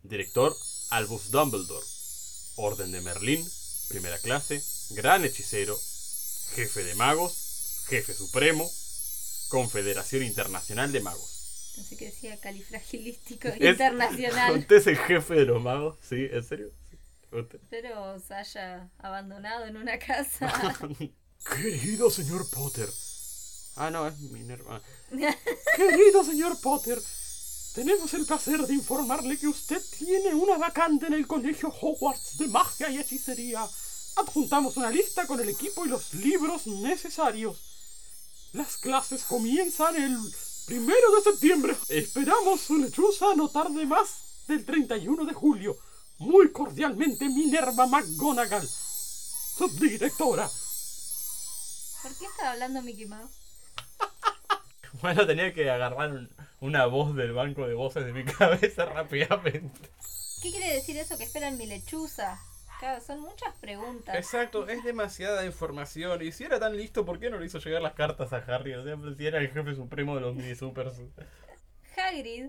Director 0.03 0.53
Albus 0.91 1.31
Dumbledore. 1.31 1.87
Orden 2.57 2.93
de 2.93 3.01
Merlín. 3.01 3.45
Primera 3.89 4.19
clase. 4.19 4.61
Gran 4.95 5.25
hechicero. 5.25 5.77
Jefe 6.55 6.85
de 6.85 6.95
magos. 6.97 7.87
Jefe 7.89 8.13
supremo. 8.13 8.69
Confederación 9.49 10.23
Internacional 10.23 10.93
de 10.93 11.01
Magos. 11.01 11.73
Pensé 11.75 11.97
que 11.97 12.07
decía 12.07 12.37
califragilístico 12.39 13.49
internacional. 13.61 14.53
¿Usted 14.59 14.77
es 14.77 14.87
el 14.87 14.97
jefe 14.97 15.35
de 15.35 15.45
los 15.47 15.63
magos? 15.63 15.99
¿Sí? 16.01 16.29
¿En 16.31 16.45
serio? 16.45 16.71
Espero 17.33 18.19
se 18.19 18.35
haya 18.35 18.91
abandonado 18.99 19.67
en 19.67 19.77
una 19.77 19.99
casa. 19.99 20.53
Querido 21.57 22.11
señor 22.11 22.49
Potter. 22.51 22.89
Ah, 23.77 23.91
no, 23.91 24.07
es 24.09 24.19
Minerva. 24.19 24.83
Querido 25.77 26.25
señor 26.25 26.61
Potter, 26.61 27.01
tenemos 27.75 28.13
el 28.15 28.27
placer 28.27 28.67
de 28.67 28.75
informarle 28.75 29.39
que 29.39 29.47
usted 29.47 29.81
tiene 29.97 30.35
una 30.35 30.59
vacante 30.59 31.07
en 31.07 31.15
el 31.15 31.27
Colegio 31.27 31.69
Hogwarts 31.69 32.39
de 32.39 32.49
Magia 32.49 32.91
y 32.91 32.99
Hechicería. 32.99 33.65
Adjuntamos 34.17 34.77
una 34.77 34.91
lista 34.91 35.27
con 35.27 35.39
el 35.41 35.49
equipo 35.49 35.87
y 35.87 35.89
los 35.89 36.13
libros 36.15 36.67
necesarios. 36.67 37.59
Las 38.53 38.77
clases 38.77 39.23
comienzan 39.23 39.95
el 39.95 40.19
primero 40.67 41.15
de 41.15 41.23
septiembre. 41.23 41.77
Esperamos 41.89 42.61
su 42.61 42.77
lechuza 42.77 43.35
no 43.37 43.49
tarde 43.49 43.87
más 43.87 44.09
del 44.49 44.65
31 44.65 45.25
de 45.25 45.33
julio. 45.33 45.79
Muy 46.21 46.53
cordialmente, 46.53 47.29
Minerva 47.29 47.87
McGonagall, 47.87 48.67
subdirectora. 48.67 50.49
¿Por 52.03 52.15
qué 52.17 52.27
estaba 52.27 52.53
hablando 52.53 52.83
Mickey 52.83 53.07
Mouse? 53.07 53.31
Bueno, 55.03 55.25
tenía 55.27 55.55
que 55.55 55.71
agarrar 55.71 56.11
un- 56.11 56.29
una 56.61 56.85
voz 56.87 57.15
del 57.15 57.33
banco 57.33 57.67
de 57.67 57.75
voces 57.75 58.05
de 58.05 58.13
mi 58.13 58.25
cabeza 58.39 58.85
rápidamente. 58.87 59.81
¿Qué 60.43 60.51
quiere 60.51 60.75
decir 60.75 60.97
eso 60.99 61.17
que 61.17 61.25
esperan 61.25 61.57
mi 61.57 61.67
lechuza? 61.67 62.39
Claro, 62.81 63.01
son 63.01 63.21
muchas 63.21 63.55
preguntas. 63.61 64.15
Exacto, 64.17 64.69
es 64.69 64.83
demasiada 64.85 65.47
información. 65.47 66.23
Y 66.23 66.33
si 66.33 66.45
era 66.45 66.59
tan 66.59 66.77
listo, 66.77 67.05
¿por 67.07 67.19
qué 67.21 67.31
no 67.31 67.39
le 67.39 67.47
hizo 67.47 67.59
llegar 67.61 67.81
las 67.83 67.95
cartas 67.95 68.33
a 68.33 68.39
Harry? 68.39 68.75
O 68.75 68.83
sea, 68.83 68.97
si 69.17 69.27
era 69.27 69.39
el 69.39 69.51
jefe 69.53 69.75
supremo 69.75 70.17
de 70.17 70.23
los 70.23 70.35
mini 70.35 70.55
supers. 70.57 70.95
Hagrid 71.97 72.47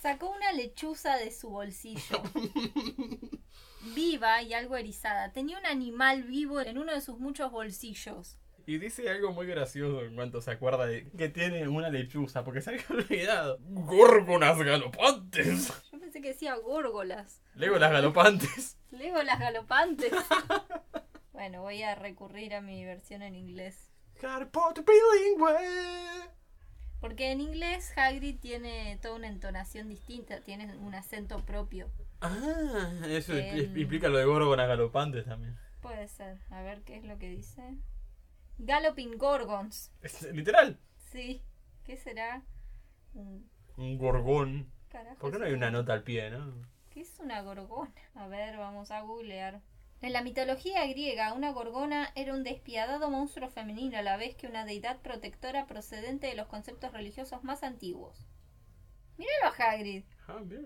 sacó 0.00 0.30
una 0.30 0.52
lechuza 0.52 1.16
de 1.16 1.30
su 1.30 1.50
bolsillo. 1.50 2.22
Viva 3.94 4.42
y 4.42 4.54
algo 4.54 4.76
erizada. 4.76 5.32
Tenía 5.32 5.58
un 5.58 5.66
animal 5.66 6.24
vivo 6.24 6.60
en 6.60 6.78
uno 6.78 6.92
de 6.92 7.00
sus 7.00 7.18
muchos 7.18 7.50
bolsillos. 7.50 8.36
Y 8.66 8.78
dice 8.78 9.08
algo 9.08 9.32
muy 9.32 9.46
gracioso 9.46 10.04
en 10.04 10.14
cuanto 10.14 10.40
se 10.40 10.50
acuerda 10.50 10.86
de 10.86 11.10
que 11.10 11.28
tiene 11.28 11.66
una 11.66 11.88
lechuza, 11.88 12.44
porque 12.44 12.60
se 12.60 12.70
había 12.70 12.84
olvidado. 12.90 13.58
¡Górgonas 13.62 14.58
galopantes! 14.58 15.72
Yo 15.90 15.98
pensé 15.98 16.20
que 16.20 16.28
decía 16.28 16.54
górgolas. 16.56 17.42
Lego 17.54 17.78
las 17.78 17.90
galopantes. 17.90 18.76
Lego 18.90 19.22
las 19.22 19.40
galopantes. 19.40 20.12
bueno, 21.32 21.62
voy 21.62 21.82
a 21.82 21.94
recurrir 21.94 22.54
a 22.54 22.60
mi 22.60 22.84
versión 22.84 23.22
en 23.22 23.34
inglés. 23.34 23.90
Bilingüe. 24.84 26.30
Porque 27.00 27.32
en 27.32 27.40
inglés 27.40 27.96
Hagrid 27.96 28.38
tiene 28.40 28.98
toda 29.00 29.14
una 29.16 29.28
entonación 29.28 29.88
distinta, 29.88 30.40
tiene 30.42 30.76
un 30.76 30.94
acento 30.94 31.44
propio. 31.44 31.90
Ah, 32.20 32.92
eso 33.08 33.34
Em. 33.36 33.76
implica 33.78 34.08
lo 34.08 34.18
de 34.18 34.26
Górgonas 34.26 34.68
galopantes 34.68 35.24
también. 35.24 35.56
Puede 35.80 36.08
ser. 36.08 36.38
A 36.50 36.60
ver 36.60 36.82
qué 36.82 36.96
es 36.96 37.04
lo 37.04 37.18
que 37.18 37.30
dice. 37.30 37.76
Galloping 38.58 39.16
Gorgons. 39.16 39.90
Es 40.02 40.22
literal. 40.32 40.78
Sí. 41.10 41.42
¿Qué 41.84 41.96
será? 41.96 42.42
Un 43.14 43.48
Un 43.78 43.96
gorgón. 43.98 44.70
carajo. 44.90 45.16
¿Por 45.18 45.32
qué 45.32 45.38
no 45.38 45.46
hay 45.46 45.52
un- 45.52 45.58
una 45.58 45.70
nota 45.70 45.94
al 45.94 46.02
pie, 46.02 46.30
no? 46.30 46.52
¿Qué 46.90 47.00
es 47.00 47.18
una 47.20 47.40
gorgona? 47.40 47.90
A 48.14 48.26
ver, 48.26 48.58
vamos 48.58 48.90
a 48.90 49.00
googlear. 49.00 49.62
En 50.02 50.14
la 50.14 50.22
mitología 50.22 50.86
griega, 50.86 51.34
una 51.34 51.52
gorgona 51.52 52.10
era 52.14 52.32
un 52.32 52.42
despiadado 52.42 53.10
monstruo 53.10 53.50
femenino 53.50 53.98
a 53.98 54.02
la 54.02 54.16
vez 54.16 54.34
que 54.34 54.46
una 54.46 54.64
deidad 54.64 55.02
protectora 55.02 55.66
procedente 55.66 56.26
de 56.26 56.34
los 56.34 56.46
conceptos 56.46 56.94
religiosos 56.94 57.44
más 57.44 57.62
antiguos. 57.62 58.26
Míralo 59.18 59.54
a 59.54 59.72
Hagrid. 59.72 60.04
Ah, 60.26 60.40
mira, 60.42 60.62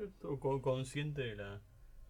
consciente 0.62 1.22
de 1.22 1.34
la, 1.34 1.60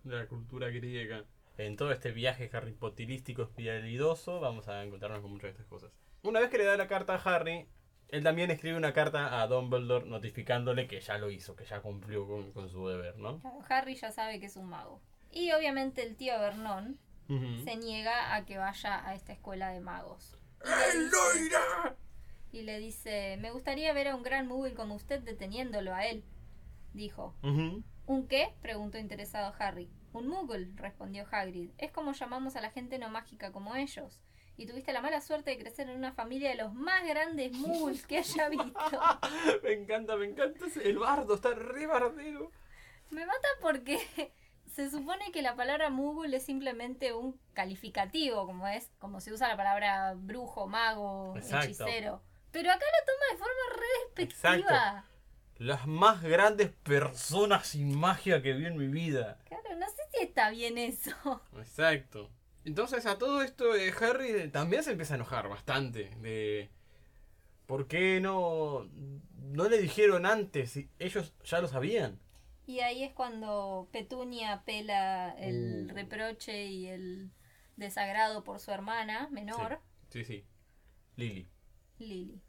de 0.02 0.16
la 0.16 0.26
cultura 0.26 0.68
griega. 0.68 1.24
En 1.56 1.76
todo 1.76 1.92
este 1.92 2.12
viaje 2.12 2.50
Harry 2.52 2.72
Potterístico 2.72 3.44
espiralidoso, 3.44 4.40
vamos 4.40 4.68
a 4.68 4.84
encontrarnos 4.84 5.22
con 5.22 5.30
muchas 5.30 5.44
de 5.44 5.50
estas 5.52 5.66
cosas. 5.66 5.92
Una 6.22 6.40
vez 6.40 6.50
que 6.50 6.58
le 6.58 6.64
da 6.64 6.76
la 6.76 6.88
carta 6.88 7.14
a 7.14 7.22
Harry, 7.36 7.66
él 8.08 8.22
también 8.22 8.50
escribe 8.50 8.76
una 8.76 8.92
carta 8.92 9.40
a 9.40 9.46
Dumbledore 9.46 10.06
notificándole 10.06 10.86
que 10.86 11.00
ya 11.00 11.16
lo 11.16 11.30
hizo, 11.30 11.56
que 11.56 11.64
ya 11.64 11.80
cumplió 11.80 12.26
con, 12.26 12.52
con 12.52 12.68
su 12.68 12.86
deber, 12.86 13.16
¿no? 13.16 13.40
Harry 13.70 13.94
ya 13.94 14.10
sabe 14.12 14.40
que 14.40 14.46
es 14.46 14.56
un 14.56 14.66
mago. 14.66 15.00
Y 15.32 15.52
obviamente 15.52 16.02
el 16.02 16.16
tío 16.16 16.38
Vernon 16.38 16.98
Se 17.28 17.76
niega 17.76 18.34
a 18.34 18.44
que 18.44 18.58
vaya 18.58 19.06
a 19.06 19.14
esta 19.14 19.32
escuela 19.32 19.70
de 19.70 19.80
magos. 19.80 20.36
¡Él 20.64 21.10
no 21.10 21.44
irá! 21.44 21.96
Y 22.52 22.62
le 22.62 22.78
dice, 22.78 23.36
me 23.40 23.50
gustaría 23.50 23.92
ver 23.92 24.08
a 24.08 24.14
un 24.16 24.22
gran 24.22 24.46
Moogle 24.46 24.74
como 24.74 24.94
usted 24.94 25.20
deteniéndolo 25.20 25.94
a 25.94 26.06
él. 26.06 26.24
Dijo. 26.92 27.34
¿Un 27.42 28.28
qué? 28.28 28.54
preguntó 28.62 28.98
interesado 28.98 29.52
Harry. 29.58 29.90
Un 30.12 30.28
Moogle, 30.28 30.70
respondió 30.76 31.26
Hagrid. 31.30 31.70
Es 31.78 31.90
como 31.90 32.12
llamamos 32.12 32.54
a 32.56 32.60
la 32.60 32.70
gente 32.70 32.98
no 32.98 33.08
mágica 33.10 33.50
como 33.50 33.74
ellos. 33.74 34.20
Y 34.56 34.66
tuviste 34.66 34.92
la 34.92 35.00
mala 35.02 35.20
suerte 35.20 35.50
de 35.50 35.58
crecer 35.58 35.88
en 35.90 35.96
una 35.96 36.12
familia 36.12 36.50
de 36.50 36.54
los 36.56 36.72
más 36.74 37.04
grandes 37.04 37.50
Moogles 37.52 38.06
que 38.06 38.18
haya 38.18 38.48
visto. 38.48 38.70
me 39.64 39.72
encanta, 39.72 40.14
me 40.16 40.26
encanta. 40.26 40.66
ese- 40.66 40.88
El 40.88 40.98
bardo 40.98 41.34
está 41.34 41.54
re 41.54 41.86
bardero. 41.88 42.52
Me 43.10 43.26
mata 43.26 43.48
porque 43.60 43.98
se 44.74 44.90
supone 44.90 45.30
que 45.30 45.40
la 45.40 45.54
palabra 45.54 45.88
Moogle 45.88 46.36
es 46.38 46.44
simplemente 46.44 47.12
un 47.12 47.38
calificativo, 47.52 48.44
como 48.44 48.66
es, 48.66 48.90
como 48.98 49.20
se 49.20 49.32
usa 49.32 49.46
la 49.46 49.56
palabra 49.56 50.14
brujo, 50.16 50.66
mago, 50.66 51.34
Exacto. 51.36 51.66
hechicero. 51.66 52.22
Pero 52.50 52.70
acá 52.70 52.84
lo 52.84 53.06
toma 53.06 53.32
de 53.32 53.38
forma 53.38 53.76
re 53.76 54.24
despectiva. 54.26 55.04
Las 55.58 55.86
más 55.86 56.22
grandes 56.22 56.70
personas 56.70 57.68
sin 57.68 57.96
magia 57.96 58.42
que 58.42 58.52
vi 58.52 58.66
en 58.66 58.76
mi 58.76 58.88
vida. 58.88 59.38
Claro, 59.44 59.76
no 59.76 59.86
sé 59.86 60.02
si 60.12 60.24
está 60.24 60.50
bien 60.50 60.76
eso. 60.76 61.12
Exacto. 61.56 62.30
Entonces 62.64 63.06
a 63.06 63.16
todo 63.16 63.42
esto 63.42 63.76
eh, 63.76 63.94
Harry 64.00 64.50
también 64.50 64.82
se 64.82 64.90
empieza 64.90 65.14
a 65.14 65.16
enojar 65.16 65.48
bastante 65.48 66.10
de 66.20 66.70
por 67.66 67.86
qué 67.86 68.20
no 68.20 68.88
no 69.36 69.68
le 69.68 69.78
dijeron 69.78 70.26
antes 70.26 70.80
ellos 70.98 71.32
ya 71.44 71.60
lo 71.60 71.68
sabían. 71.68 72.18
Y 72.66 72.80
ahí 72.80 73.02
es 73.04 73.12
cuando 73.12 73.88
Petunia 73.92 74.62
pela 74.64 75.34
el 75.38 75.88
Uh. 75.90 75.94
reproche 75.94 76.64
y 76.66 76.86
el 76.88 77.30
desagrado 77.76 78.44
por 78.44 78.60
su 78.60 78.70
hermana 78.70 79.28
menor, 79.30 79.80
Sí, 80.10 80.24
sí. 80.24 80.44
Lily. 81.16 81.48
Lily. 81.98 82.40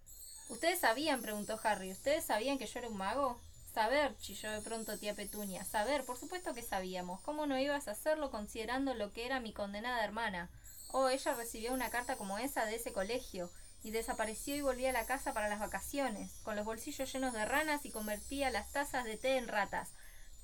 ¿Ustedes 0.49 0.79
sabían? 0.79 1.21
preguntó 1.21 1.59
Harry. 1.63 1.91
¿Ustedes 1.91 2.23
sabían 2.25 2.57
que 2.57 2.67
yo 2.67 2.79
era 2.79 2.89
un 2.89 2.97
mago? 2.97 3.41
Saber, 3.73 4.15
chilló 4.17 4.51
de 4.51 4.61
pronto 4.61 4.97
tía 4.97 5.15
Petunia. 5.15 5.63
Saber, 5.65 6.05
por 6.05 6.17
supuesto 6.17 6.53
que 6.53 6.61
sabíamos. 6.61 7.21
¿Cómo 7.21 7.45
no 7.45 7.59
ibas 7.59 7.87
a 7.87 7.91
hacerlo 7.91 8.31
considerando 8.31 8.93
lo 8.93 9.11
que 9.11 9.25
era 9.25 9.39
mi 9.39 9.51
condenada 9.51 10.03
hermana? 10.03 10.49
Oh, 10.91 11.09
ella 11.09 11.33
recibió 11.33 11.73
una 11.73 11.89
carta 11.89 12.15
como 12.15 12.37
esa 12.37 12.65
de 12.65 12.75
ese 12.75 12.93
colegio 12.93 13.51
y 13.83 13.91
desapareció 13.91 14.55
y 14.55 14.61
volvió 14.61 14.89
a 14.89 14.93
la 14.93 15.05
casa 15.05 15.33
para 15.33 15.49
las 15.49 15.59
vacaciones, 15.59 16.31
con 16.43 16.55
los 16.55 16.65
bolsillos 16.65 17.11
llenos 17.11 17.33
de 17.33 17.45
ranas 17.45 17.85
y 17.85 17.91
convertía 17.91 18.49
las 18.49 18.71
tazas 18.71 19.03
de 19.03 19.17
té 19.17 19.37
en 19.37 19.47
ratas. 19.47 19.93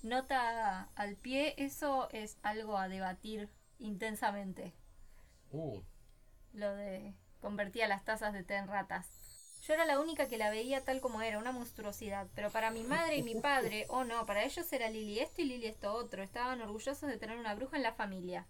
Nota 0.04 0.90
al 0.96 1.16
pie, 1.16 1.54
eso 1.58 2.10
es 2.12 2.38
algo 2.42 2.78
a 2.78 2.88
debatir 2.88 3.50
intensamente. 3.80 4.74
Uh, 5.52 5.82
Lo 6.54 6.74
de 6.76 7.14
convertía 7.40 7.88
las 7.88 8.06
tazas 8.06 8.34
de 8.34 8.44
té 8.44 8.56
en 8.56 8.68
ratas. 8.68 9.08
Yo 9.62 9.76
era 9.76 9.86
la 9.86 10.00
única 10.00 10.28
que 10.28 10.40
la 10.40 10.50
veía 10.50 10.84
tal 10.84 11.02
como 11.02 11.22
era, 11.22 11.38
una 11.38 11.52
monstruosidad. 11.52 12.28
Pero 12.34 12.50
para 12.50 12.72
mi 12.72 12.84
madre 12.84 13.18
y 13.18 13.24
mi 13.24 13.36
padre, 13.36 13.86
oh 13.90 14.04
no, 14.04 14.26
para 14.26 14.44
ellos 14.44 14.72
era 14.74 14.90
Lily 14.90 15.20
esto 15.20 15.42
y 15.42 15.46
Lily 15.46 15.68
esto 15.68 15.94
otro. 15.94 16.24
Estaban 16.24 16.62
orgullosos 16.62 17.08
de 17.08 17.18
tener 17.18 17.38
una 17.38 17.54
bruja 17.54 17.78
en 17.78 17.84
la 17.84 17.94
familia. 17.94 18.48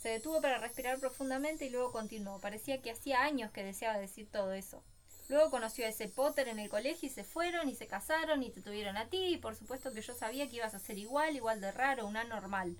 Se 0.00 0.10
detuvo 0.10 0.40
para 0.40 0.58
respirar 0.58 1.00
profundamente 1.00 1.64
y 1.66 1.70
luego 1.70 1.90
continuó. 1.90 2.40
Parecía 2.40 2.80
que 2.80 2.92
hacía 2.92 3.22
años 3.22 3.50
que 3.50 3.64
deseaba 3.64 3.98
decir 3.98 4.30
todo 4.30 4.52
eso. 4.52 4.84
Luego 5.28 5.50
conoció 5.50 5.84
a 5.84 5.88
ese 5.88 6.08
Potter 6.08 6.48
en 6.48 6.58
el 6.58 6.70
colegio 6.70 7.06
y 7.06 7.12
se 7.12 7.22
fueron 7.22 7.68
y 7.68 7.74
se 7.74 7.86
casaron 7.86 8.42
y 8.42 8.50
te 8.50 8.62
tuvieron 8.62 8.96
a 8.96 9.08
ti 9.08 9.34
y 9.34 9.36
por 9.36 9.54
supuesto 9.54 9.92
que 9.92 10.00
yo 10.00 10.14
sabía 10.14 10.48
que 10.48 10.56
ibas 10.56 10.74
a 10.74 10.78
ser 10.78 10.96
igual, 10.98 11.36
igual 11.36 11.60
de 11.60 11.70
raro, 11.70 12.06
una 12.06 12.24
normal. 12.24 12.78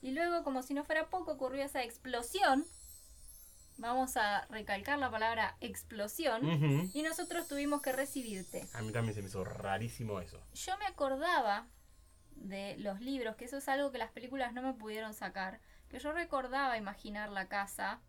Y 0.00 0.12
luego, 0.12 0.44
como 0.44 0.62
si 0.62 0.74
no 0.74 0.84
fuera 0.84 1.10
poco, 1.10 1.32
ocurrió 1.32 1.64
esa 1.64 1.82
explosión. 1.82 2.64
Vamos 3.78 4.16
a 4.16 4.46
recalcar 4.46 4.98
la 4.98 5.10
palabra 5.10 5.56
explosión. 5.60 6.90
Y 6.94 7.02
nosotros 7.02 7.48
tuvimos 7.48 7.82
que 7.82 7.92
recibirte. 7.92 8.68
A 8.74 8.82
mí 8.82 8.92
también 8.92 9.14
se 9.14 9.22
me 9.22 9.28
hizo 9.28 9.44
rarísimo 9.44 10.20
eso. 10.20 10.40
Yo 10.54 10.76
me 10.78 10.86
acordaba 10.86 11.66
de 12.32 12.76
los 12.78 13.00
libros, 13.00 13.36
que 13.36 13.46
eso 13.46 13.58
es 13.58 13.68
algo 13.68 13.90
que 13.90 13.98
las 13.98 14.10
películas 14.12 14.52
no 14.52 14.62
me 14.62 14.72
pudieron 14.72 15.14
sacar. 15.14 15.60
Que 15.88 15.98
yo 15.98 16.12
recordaba 16.12 16.76
imaginar 16.76 17.30
la 17.30 17.48
casa 17.48 18.00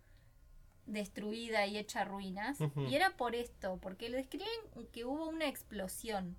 destruida 0.92 1.66
y 1.68 1.78
hecha 1.78 2.04
ruinas. 2.04 2.58
Y 2.88 2.96
era 2.96 3.12
por 3.12 3.36
esto, 3.36 3.78
porque 3.82 4.10
le 4.10 4.18
describen 4.18 4.48
que 4.92 5.06
hubo 5.06 5.28
una 5.30 5.48
explosión. 5.48 6.38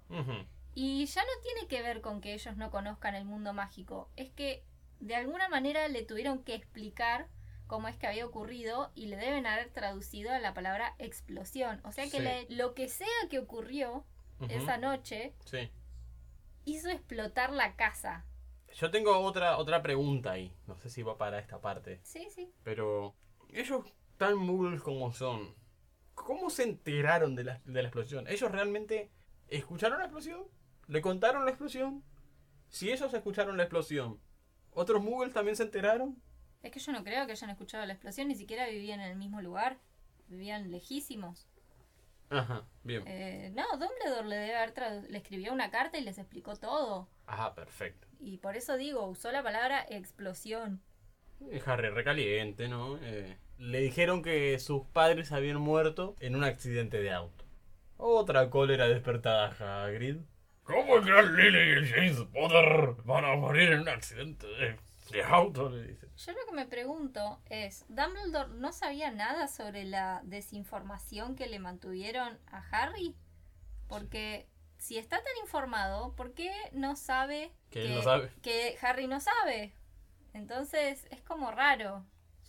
Y 0.74 1.04
ya 1.06 1.22
no 1.22 1.30
tiene 1.42 1.66
que 1.68 1.82
ver 1.82 2.00
con 2.00 2.20
que 2.20 2.34
ellos 2.34 2.56
no 2.56 2.70
conozcan 2.70 3.14
el 3.14 3.24
mundo 3.24 3.52
mágico. 3.52 4.08
Es 4.16 4.30
que 4.30 4.62
de 5.00 5.16
alguna 5.16 5.48
manera 5.48 5.88
le 5.88 6.02
tuvieron 6.04 6.42
que 6.44 6.54
explicar 6.54 7.28
cómo 7.66 7.88
es 7.88 7.96
que 7.96 8.06
había 8.06 8.26
ocurrido 8.26 8.90
y 8.94 9.06
le 9.06 9.16
deben 9.16 9.46
haber 9.46 9.70
traducido 9.70 10.32
a 10.32 10.38
la 10.40 10.54
palabra 10.54 10.94
explosión. 10.98 11.80
O 11.84 11.92
sea 11.92 12.04
que 12.04 12.10
Sí. 12.18 12.20
le- 12.20 12.46
lo 12.50 12.74
que 12.74 12.88
sea 12.88 13.06
que 13.30 13.38
ocurrió 13.38 14.04
esa 14.48 14.76
noche 14.78 15.34
Sí. 15.44 15.70
hizo 16.64 16.88
explotar 16.90 17.52
la 17.52 17.76
casa. 17.76 18.24
Yo 18.74 18.90
tengo 18.90 19.18
otra, 19.20 19.58
otra 19.58 19.82
pregunta 19.82 20.32
ahí. 20.32 20.52
No 20.66 20.76
sé 20.76 20.88
si 20.90 21.02
va 21.02 21.16
para 21.18 21.38
esta 21.40 21.60
parte. 21.60 22.00
Sí, 22.04 22.28
sí. 22.30 22.52
Pero 22.62 23.14
ellos, 23.52 23.84
tan 24.20 24.36
muggles 24.36 24.82
como 24.82 25.14
son, 25.14 25.54
¿cómo 26.14 26.50
se 26.50 26.64
enteraron 26.64 27.34
de 27.34 27.44
la, 27.44 27.62
de 27.64 27.82
la 27.82 27.88
explosión? 27.88 28.28
¿Ellos 28.28 28.52
realmente 28.52 29.10
escucharon 29.48 29.98
la 29.98 30.04
explosión? 30.04 30.42
¿Le 30.88 31.00
contaron 31.00 31.46
la 31.46 31.50
explosión? 31.52 32.04
Si 32.68 32.92
ellos 32.92 33.14
escucharon 33.14 33.56
la 33.56 33.62
explosión, 33.62 34.20
¿otros 34.72 35.02
muggles 35.02 35.32
también 35.32 35.56
se 35.56 35.62
enteraron? 35.62 36.22
Es 36.62 36.70
que 36.70 36.80
yo 36.80 36.92
no 36.92 37.02
creo 37.02 37.24
que 37.24 37.32
hayan 37.32 37.48
escuchado 37.48 37.86
la 37.86 37.94
explosión, 37.94 38.28
ni 38.28 38.34
siquiera 38.34 38.68
vivían 38.68 39.00
en 39.00 39.10
el 39.10 39.16
mismo 39.16 39.40
lugar. 39.40 39.78
Vivían 40.28 40.70
lejísimos. 40.70 41.48
Ajá, 42.28 42.66
bien. 42.84 43.04
Eh, 43.06 43.50
no, 43.54 43.64
Dumbledore 43.78 44.28
le 44.28 44.36
debe 44.36 44.56
haber 44.56 45.10
le 45.10 45.16
escribió 45.16 45.50
una 45.50 45.70
carta 45.70 45.96
y 45.96 46.02
les 46.02 46.18
explicó 46.18 46.56
todo. 46.56 47.08
Ajá, 47.24 47.54
perfecto. 47.54 48.06
Y 48.18 48.36
por 48.36 48.54
eso 48.54 48.76
digo, 48.76 49.06
usó 49.06 49.32
la 49.32 49.42
palabra 49.42 49.86
explosión. 49.88 50.82
Harry 51.66 51.88
recaliente, 51.90 52.68
¿no? 52.68 52.98
Eh, 53.02 53.36
le 53.58 53.80
dijeron 53.80 54.22
que 54.22 54.58
sus 54.58 54.86
padres 54.86 55.32
habían 55.32 55.58
muerto 55.60 56.16
en 56.20 56.36
un 56.36 56.44
accidente 56.44 57.00
de 57.00 57.12
auto. 57.12 57.44
Otra 57.96 58.48
cólera 58.50 58.88
despertada 58.88 59.54
a 59.60 59.84
Hagrid. 59.84 60.16
¿Cómo 60.62 61.00
que 61.02 61.10
Lily 61.10 61.80
y 61.84 61.88
James 61.90 62.18
Potter 62.32 62.94
van 63.04 63.24
a 63.24 63.34
morir 63.36 63.72
en 63.72 63.80
un 63.80 63.88
accidente 63.88 64.46
de, 64.46 64.76
de 65.10 65.22
auto? 65.24 65.68
Le 65.68 65.84
dice. 65.88 66.06
Yo 66.16 66.32
lo 66.32 66.38
que 66.48 66.54
me 66.54 66.66
pregunto 66.66 67.40
es, 67.50 67.84
¿Dumbledore 67.88 68.50
no 68.54 68.72
sabía 68.72 69.10
nada 69.10 69.48
sobre 69.48 69.84
la 69.84 70.20
desinformación 70.24 71.34
que 71.34 71.48
le 71.48 71.58
mantuvieron 71.58 72.38
a 72.46 72.62
Harry? 72.70 73.16
Porque 73.88 74.46
si 74.78 74.96
está 74.96 75.16
tan 75.16 75.32
informado, 75.42 76.14
¿por 76.14 76.32
qué 76.32 76.52
no 76.72 76.96
sabe 76.96 77.52
Que 77.70 77.86
él 77.86 77.94
no 77.96 78.02
sabe. 78.02 78.30
que 78.42 78.76
Harry 78.80 79.06
no 79.08 79.20
sabe? 79.20 79.74
Entonces 80.32 81.06
es 81.10 81.22
como 81.22 81.50
raro. 81.50 82.04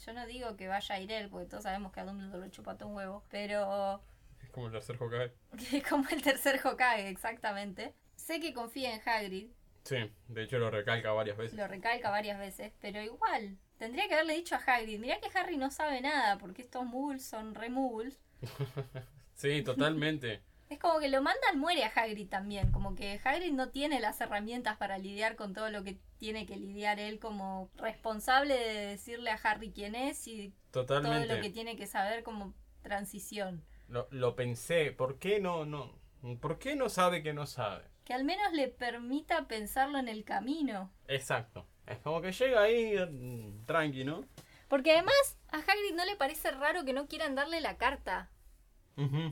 Yo 0.06 0.14
no 0.14 0.26
digo 0.26 0.56
que 0.58 0.68
vaya 0.68 0.96
a 0.96 1.00
ir 1.00 1.12
él, 1.12 1.30
porque 1.30 1.48
todos 1.48 1.64
sabemos 1.64 1.92
que 1.92 2.00
a 2.00 2.06
Dumbledore 2.06 2.46
le 2.46 2.52
chupa 2.52 2.78
todo 2.78 2.90
un 2.90 2.96
huevo, 2.96 3.24
pero 3.30 4.02
Es 4.44 4.50
como 4.50 4.68
el 4.68 4.74
tercer 4.74 4.98
Hokage. 5.02 5.34
es 5.74 5.88
como 5.88 6.08
el 6.10 6.22
tercer 6.22 6.60
Hokage, 6.66 7.10
exactamente. 7.10 7.94
Sé 8.16 8.40
que 8.40 8.54
confía 8.54 8.94
en 8.94 9.02
Hagrid, 9.08 9.50
Sí, 9.84 9.98
de 10.28 10.44
hecho 10.44 10.60
lo 10.60 10.70
recalca 10.70 11.12
varias 11.12 11.38
veces. 11.38 11.58
lo 11.58 11.68
recalca 11.68 12.10
varias 12.12 12.38
veces, 12.38 12.72
pero 12.80 13.02
igual, 13.02 13.58
tendría 13.78 14.08
que 14.08 14.14
haberle 14.14 14.36
dicho 14.36 14.56
a 14.56 14.60
Hagrid, 14.60 15.00
mirá 15.00 15.20
que 15.20 15.36
Harry 15.38 15.58
no 15.58 15.72
sabe 15.72 16.02
nada, 16.02 16.38
porque 16.38 16.62
estos 16.62 16.86
muggles 16.86 17.26
son 17.26 17.56
re 17.56 17.70
muggles. 17.70 18.20
Sí, 19.34 19.64
totalmente. 19.64 20.44
Es 20.72 20.80
como 20.80 21.00
que 21.00 21.10
lo 21.10 21.22
mandan 21.22 21.60
muere 21.60 21.84
a 21.84 21.92
Hagrid 21.94 22.30
también, 22.30 22.72
como 22.72 22.96
que 22.96 23.20
Hagrid 23.22 23.52
no 23.52 23.72
tiene 23.72 24.00
las 24.00 24.22
herramientas 24.22 24.78
para 24.78 24.98
lidiar 24.98 25.36
con 25.36 25.54
todo 25.54 25.70
lo 25.70 25.84
que 25.84 26.00
tiene 26.18 26.46
que 26.46 26.56
lidiar 26.56 26.98
él 26.98 27.20
como 27.20 27.70
responsable 27.76 28.54
de 28.58 28.86
decirle 28.86 29.32
a 29.32 29.40
Harry 29.44 29.74
quién 29.74 29.96
es 29.96 30.26
y 30.30 30.54
todo 30.72 31.02
lo 31.02 31.42
que 31.42 31.50
tiene 31.50 31.76
que 31.76 31.88
saber 31.88 32.24
como 32.24 32.54
transición. 32.84 33.66
Lo, 33.90 34.08
lo 34.12 34.38
pensé. 34.38 34.94
¿Por 34.94 35.20
qué 35.20 35.42
no, 35.42 35.66
no? 35.66 36.00
¿Por 36.40 36.58
qué 36.58 36.78
no 36.78 36.88
sabe 36.88 37.22
que 37.22 37.34
no 37.34 37.48
sabe? 37.48 37.84
Que 38.06 38.14
al 38.14 38.24
menos 38.24 38.54
le 38.54 38.70
permita 38.70 39.50
pensarlo 39.50 39.98
en 39.98 40.08
el 40.08 40.24
camino. 40.24 40.90
Exacto. 41.10 41.68
Es 41.86 42.00
como 42.00 42.22
que 42.22 42.32
llega 42.32 42.62
ahí 42.62 42.96
mm, 42.98 43.66
tranqui, 43.66 44.06
¿no? 44.06 44.24
Porque 44.70 44.94
además 44.94 45.38
a 45.50 45.58
Hagrid 45.58 45.96
no 45.96 46.06
le 46.06 46.16
parece 46.16 46.50
raro 46.52 46.86
que 46.86 46.94
no 46.94 47.08
quieran 47.08 47.36
darle 47.36 47.60
la 47.60 47.76
carta. 47.76 48.31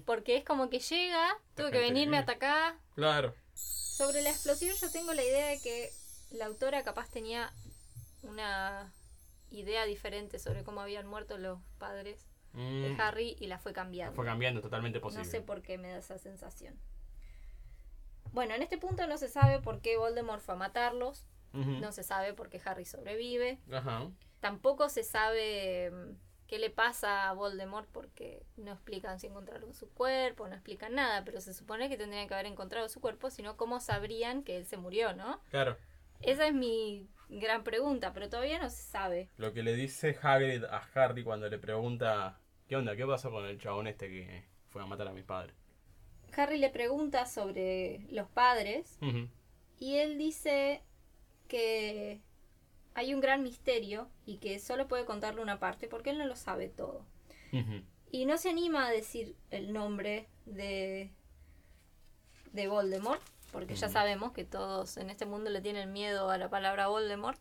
Porque 0.06 0.38
es 0.38 0.44
como 0.44 0.70
que 0.70 0.80
llega, 0.80 1.38
tuve 1.56 1.72
que 1.72 1.80
venirme 1.80 2.18
hasta 2.18 2.34
acá. 2.34 2.78
Claro. 2.96 3.36
Sobre 3.54 4.22
la 4.22 4.30
explosión 4.32 4.76
yo 4.76 4.92
tengo 4.92 5.14
la 5.14 5.24
idea 5.24 5.48
de 5.48 5.60
que 5.62 5.90
la 6.32 6.46
autora 6.46 6.84
capaz 6.84 7.10
tenía 7.10 7.52
una 8.24 8.92
idea 9.52 9.86
diferente 9.86 10.40
sobre 10.40 10.64
cómo 10.64 10.82
habían 10.82 11.08
muerto 11.08 11.38
los 11.38 11.60
padres 11.78 12.26
de 12.54 12.96
Mm, 12.96 13.00
Harry 13.02 13.36
y 13.40 13.46
la 13.48 13.60
fue 13.60 13.74
cambiando. 13.74 14.16
fue 14.16 14.26
cambiando 14.26 14.60
totalmente 14.62 15.00
posible. 15.00 15.24
No 15.24 15.30
sé 15.30 15.42
por 15.42 15.62
qué 15.62 15.78
me 15.78 15.90
da 15.92 15.98
esa 16.00 16.18
sensación. 16.18 16.80
Bueno, 18.32 18.56
en 18.56 18.64
este 18.64 18.78
punto 18.78 19.06
no 19.08 19.18
se 19.18 19.28
sabe 19.28 19.60
por 19.60 19.82
qué 19.82 19.98
Voldemort 19.98 20.42
fue 20.42 20.56
a 20.56 20.58
matarlos. 20.58 21.26
No 21.54 21.92
se 21.92 22.04
sabe 22.04 22.34
por 22.34 22.50
qué 22.50 22.62
Harry 22.64 22.86
sobrevive. 22.86 23.60
Ajá. 23.72 24.08
Tampoco 24.40 24.88
se 24.90 25.04
sabe 25.04 25.90
mm, 25.92 26.16
qué 26.50 26.60
le 26.60 26.70
pasa 26.70 27.30
a 27.30 27.34
Voldemort 27.34 27.88
porque 27.92 28.44
no 28.58 28.74
explican 28.74 29.20
si 29.20 29.28
encontraron 29.28 29.74
su 29.74 29.90
cuerpo, 29.90 30.48
no 30.48 30.56
explican 30.56 30.96
nada, 30.96 31.24
pero 31.24 31.40
se 31.40 31.54
supone 31.54 31.88
que 31.88 31.98
tendrían 31.98 32.28
que 32.28 32.34
haber 32.34 32.48
encontrado 32.48 32.90
su 32.90 33.00
cuerpo, 33.00 33.30
sino 33.30 33.56
cómo 33.56 33.80
sabrían 33.80 34.44
que 34.44 34.58
él 34.58 34.66
se 34.66 34.76
murió, 34.76 35.14
¿no? 35.14 35.42
Claro. 35.52 35.78
Esa 36.22 36.48
es 36.48 36.54
mi 36.54 37.08
gran 37.30 37.64
pregunta, 37.64 38.12
pero 38.12 38.28
todavía 38.30 38.60
no 38.60 38.70
se 38.70 38.82
sabe. 38.82 39.30
Lo 39.38 39.54
que 39.54 39.64
le 39.64 39.76
dice 39.76 40.18
Hagrid 40.22 40.66
a 40.66 40.84
Harry 40.94 41.24
cuando 41.24 41.48
le 41.48 41.60
pregunta 41.60 42.40
¿Qué 42.70 42.76
onda? 42.76 42.96
¿Qué 42.96 43.04
pasó 43.04 43.32
con 43.32 43.46
el 43.46 43.60
chabón 43.60 43.88
este 43.88 44.08
que 44.10 44.44
fue 44.70 44.84
a 44.84 44.86
matar 44.86 45.08
a 45.08 45.12
mis 45.12 45.24
padres? 45.24 45.56
Harry 46.38 46.60
le 46.60 46.70
pregunta 46.70 47.26
sobre 47.26 48.06
los 48.12 48.30
padres 48.30 49.00
y 49.80 49.96
él 49.96 50.20
dice 50.20 50.84
que 51.48 52.22
hay 52.94 53.14
un 53.14 53.22
gran 53.22 53.44
misterio 53.44 54.10
y 54.26 54.38
que 54.38 54.60
solo 54.60 54.88
puede 54.88 55.06
contarle 55.06 55.42
una 55.42 55.60
parte 55.60 55.88
porque 55.88 56.10
él 56.10 56.18
no 56.18 56.26
lo 56.26 56.36
sabe 56.36 56.70
todo. 56.70 57.06
Y 58.12 58.26
no 58.26 58.38
se 58.38 58.50
anima 58.50 58.88
a 58.88 58.92
decir 58.92 59.36
el 59.50 59.74
nombre 59.74 60.28
de, 60.46 61.12
de 62.52 62.68
Voldemort, 62.68 63.22
porque 63.52 63.76
ya 63.76 63.90
sabemos 63.90 64.32
que 64.32 64.46
todos 64.46 64.98
en 64.98 65.10
este 65.10 65.26
mundo 65.26 65.50
le 65.50 65.62
tienen 65.62 65.92
miedo 65.92 66.30
a 66.30 66.38
la 66.38 66.50
palabra 66.50 66.88
Voldemort. 66.88 67.40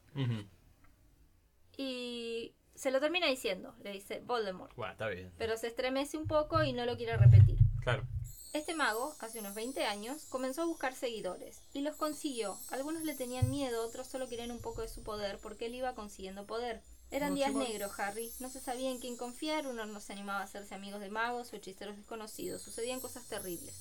Y 1.77 2.55
se 2.75 2.91
lo 2.91 3.01
termina 3.01 3.27
diciendo, 3.27 3.75
le 3.83 3.93
dice 3.93 4.21
Voldemort. 4.25 4.75
Bueno, 4.77 4.93
está 4.93 5.09
bien. 5.09 5.33
Pero 5.39 5.57
se 5.57 5.67
estremece 5.67 6.17
un 6.17 6.27
poco 6.27 6.63
y 6.63 6.73
no 6.73 6.85
lo 6.87 6.97
quiere 6.97 7.17
repetir. 7.17 7.59
Claro. 7.83 8.07
Este 8.55 8.75
mago, 8.75 9.15
hace 9.21 9.41
unos 9.41 9.55
20 9.55 9.85
años, 9.85 10.25
comenzó 10.31 10.63
a 10.63 10.67
buscar 10.67 10.95
seguidores 10.95 11.61
y 11.75 11.81
los 11.83 11.97
consiguió. 11.97 12.59
Algunos 12.71 13.03
le 13.05 13.15
tenían 13.15 13.51
miedo, 13.51 13.85
otros 13.87 14.07
solo 14.09 14.29
querían 14.29 14.51
un 14.51 14.61
poco 14.61 14.81
de 14.83 14.89
su 14.89 15.03
poder 15.03 15.39
porque 15.39 15.67
él 15.67 15.75
iba 15.75 15.95
consiguiendo 15.95 16.47
poder. 16.47 16.83
Eran 17.11 17.31
No, 17.31 17.37
días 17.37 17.53
chaval. 17.53 17.69
negros, 17.69 17.99
Harry. 17.99 18.33
No 18.39 18.51
se 18.51 18.61
sabía 18.61 18.91
en 18.91 19.01
quién 19.01 19.17
confiar, 19.17 19.67
uno 19.67 19.85
no 19.87 20.01
se 20.01 20.13
animaba 20.13 20.41
a 20.41 20.45
hacerse 20.45 20.75
amigos 20.75 21.01
de 21.01 21.11
magos 21.11 21.53
o 21.53 21.57
hechiceros 21.57 21.97
desconocidos. 21.97 22.63
Sucedían 22.63 23.01
cosas 23.01 23.27
terribles. 23.27 23.75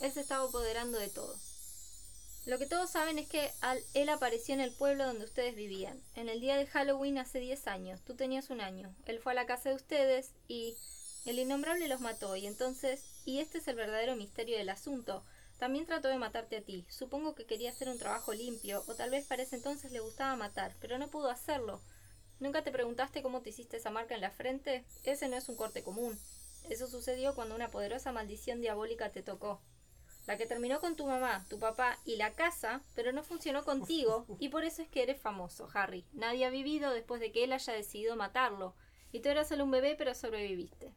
Él 0.00 0.12
se 0.12 0.20
estaba 0.20 0.46
apoderando 0.46 0.98
de 0.98 1.08
todo. 1.08 1.34
Lo 2.46 2.58
que 2.58 2.66
todos 2.66 2.90
saben 2.90 3.18
es 3.18 3.28
que 3.28 3.50
al- 3.60 3.82
él 3.94 4.08
apareció 4.08 4.54
en 4.54 4.60
el 4.60 4.72
pueblo 4.72 5.04
donde 5.06 5.24
ustedes 5.24 5.54
vivían. 5.56 6.00
En 6.14 6.28
el 6.28 6.40
día 6.40 6.56
de 6.56 6.66
Halloween 6.66 7.18
hace 7.18 7.38
10 7.40 7.66
años. 7.66 8.00
Tú 8.02 8.14
tenías 8.14 8.50
un 8.50 8.60
año. 8.60 8.94
Él 9.06 9.20
fue 9.20 9.32
a 9.32 9.34
la 9.34 9.46
casa 9.46 9.70
de 9.70 9.74
ustedes 9.74 10.30
y 10.48 10.76
el 11.24 11.38
innombrable 11.38 11.88
los 11.88 12.00
mató. 12.00 12.36
Y 12.36 12.46
entonces, 12.46 13.02
y 13.26 13.40
este 13.40 13.58
es 13.58 13.68
el 13.68 13.76
verdadero 13.76 14.16
misterio 14.16 14.56
del 14.56 14.70
asunto, 14.70 15.24
también 15.58 15.84
trató 15.84 16.08
de 16.08 16.16
matarte 16.16 16.56
a 16.56 16.62
ti. 16.62 16.86
Supongo 16.88 17.34
que 17.34 17.44
quería 17.44 17.70
hacer 17.70 17.88
un 17.88 17.98
trabajo 17.98 18.32
limpio, 18.32 18.84
o 18.86 18.94
tal 18.94 19.10
vez 19.10 19.26
para 19.26 19.42
ese 19.42 19.56
entonces 19.56 19.90
le 19.90 20.00
gustaba 20.00 20.36
matar, 20.36 20.74
pero 20.80 20.96
no 20.96 21.08
pudo 21.08 21.28
hacerlo. 21.28 21.82
¿Nunca 22.38 22.62
te 22.62 22.70
preguntaste 22.70 23.22
cómo 23.22 23.42
te 23.42 23.50
hiciste 23.50 23.78
esa 23.78 23.90
marca 23.90 24.14
en 24.14 24.20
la 24.20 24.30
frente? 24.30 24.84
Ese 25.04 25.28
no 25.28 25.36
es 25.36 25.48
un 25.48 25.56
corte 25.56 25.82
común. 25.82 26.18
Eso 26.70 26.86
sucedió 26.86 27.34
cuando 27.34 27.54
una 27.54 27.68
poderosa 27.68 28.12
maldición 28.12 28.60
diabólica 28.60 29.10
te 29.10 29.22
tocó. 29.22 29.60
La 30.26 30.36
que 30.36 30.46
terminó 30.46 30.80
con 30.80 30.96
tu 30.96 31.06
mamá, 31.06 31.46
tu 31.48 31.58
papá 31.58 31.98
y 32.04 32.16
la 32.16 32.34
casa, 32.34 32.82
pero 32.94 33.12
no 33.12 33.24
funcionó 33.24 33.64
contigo, 33.64 34.26
y 34.38 34.50
por 34.50 34.64
eso 34.64 34.82
es 34.82 34.88
que 34.88 35.02
eres 35.02 35.20
famoso, 35.20 35.68
Harry. 35.74 36.04
Nadie 36.12 36.44
ha 36.44 36.50
vivido 36.50 36.92
después 36.92 37.20
de 37.20 37.32
que 37.32 37.44
él 37.44 37.52
haya 37.52 37.72
decidido 37.72 38.14
matarlo. 38.14 38.74
Y 39.10 39.20
tú 39.20 39.30
eras 39.30 39.48
solo 39.48 39.64
un 39.64 39.70
bebé, 39.70 39.96
pero 39.96 40.14
sobreviviste. 40.14 40.92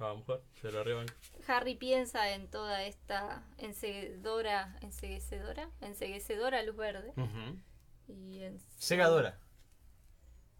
A 0.00 0.08
lo 0.08 0.16
mejor 0.18 0.42
se 0.60 0.72
lo 0.72 0.80
arriban. 0.80 1.06
Harry 1.46 1.74
piensa 1.74 2.30
en 2.34 2.48
toda 2.50 2.84
esta 2.84 3.44
enseguecedora, 3.58 4.76
enseguecedora, 4.80 5.68
enseguecedora 5.82 6.62
luz 6.62 6.76
verde. 6.76 7.12
Y 8.08 8.42
en... 8.42 8.60
Segadora. 8.78 9.38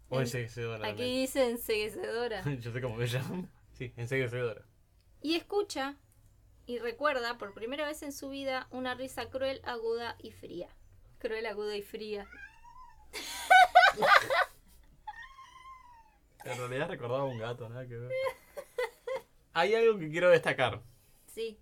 O 0.09 0.15
En- 0.17 0.21
enseguecedora. 0.21 0.77
Aquí 0.85 0.87
también. 0.89 1.09
dice 1.21 1.49
enseguecedora. 1.49 2.43
Yo 2.59 2.71
sé 2.71 2.81
cómo 2.81 2.95
me 2.95 3.07
llaman. 3.07 3.51
Sí, 3.73 3.93
enseguecedora. 3.97 4.63
Y 5.21 5.35
escucha 5.35 5.97
y 6.67 6.77
recuerda 6.79 7.37
por 7.37 7.53
primera 7.53 7.85
vez 7.87 8.03
en 8.03 8.13
su 8.13 8.29
vida 8.29 8.67
una 8.71 8.93
risa 8.93 9.29
cruel, 9.29 9.59
aguda 9.63 10.15
y 10.19 10.31
fría. 10.31 10.69
Cruel, 11.19 11.45
aguda 11.47 11.75
y 11.75 11.81
fría. 11.81 12.27
En 16.43 16.57
realidad 16.57 16.89
recordaba 16.89 17.23
un 17.25 17.37
gato, 17.37 17.69
nada 17.69 17.87
que 17.87 17.95
ver. 17.95 18.11
Hay 19.53 19.75
algo 19.75 19.97
que 19.99 20.09
quiero 20.09 20.29
destacar. 20.29 20.81
Sí, 21.27 21.57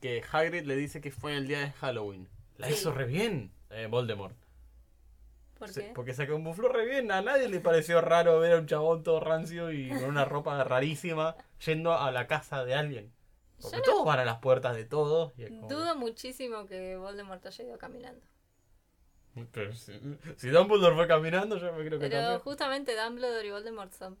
Que 0.00 0.22
Hagrid 0.30 0.64
le 0.64 0.76
dice 0.76 1.00
que 1.00 1.10
fue 1.10 1.36
el 1.36 1.48
día 1.48 1.60
de 1.60 1.72
Halloween. 1.72 2.28
La 2.56 2.68
Sí. 2.68 2.74
hizo 2.74 2.92
re 2.92 3.04
bien 3.06 3.52
eh, 3.70 3.86
Voldemort. 3.90 4.36
¿por 5.58 5.72
qué? 5.72 5.90
Porque 5.94 6.14
se 6.14 6.26
camufló 6.28 6.68
re 6.68 6.86
bien. 6.86 7.10
A 7.10 7.20
nadie 7.20 7.48
le 7.48 7.58
pareció 7.60 8.00
raro 8.00 8.38
ver 8.38 8.52
a 8.52 8.58
un 8.58 8.66
chabón 8.66 9.02
todo 9.02 9.18
rancio 9.18 9.72
y 9.72 9.88
con 9.88 10.04
una 10.04 10.24
ropa 10.24 10.62
rarísima 10.62 11.34
yendo 11.66 11.98
a 11.98 12.12
la 12.12 12.28
casa 12.28 12.64
de 12.64 12.74
alguien. 12.74 13.12
Porque 13.60 13.78
no- 13.78 13.82
todos 13.82 14.06
van 14.06 14.20
a 14.20 14.24
las 14.24 14.38
puertas 14.38 14.76
de 14.76 14.84
todos. 14.84 15.32
Y 15.36 15.42
es 15.44 15.50
como 15.50 15.66
Dudo 15.68 15.96
muchísimo 15.96 16.66
que 16.66 16.96
Voldemort 16.96 17.44
haya 17.44 17.64
ido 17.64 17.76
caminando. 17.78 18.24
que 19.52 19.72
si, 19.72 19.92
si 20.36 20.48
Dumbledore 20.48 20.94
fue 20.96 21.06
caminando, 21.08 21.56
yo 21.58 21.72
me 21.72 21.84
creo 21.86 21.98
que 21.98 22.08
Pero 22.08 22.20
también. 22.22 22.40
justamente 22.40 22.96
Dumbledore 22.96 23.46
y 23.46 23.50
Voldemort 23.50 23.92
son 23.92 24.16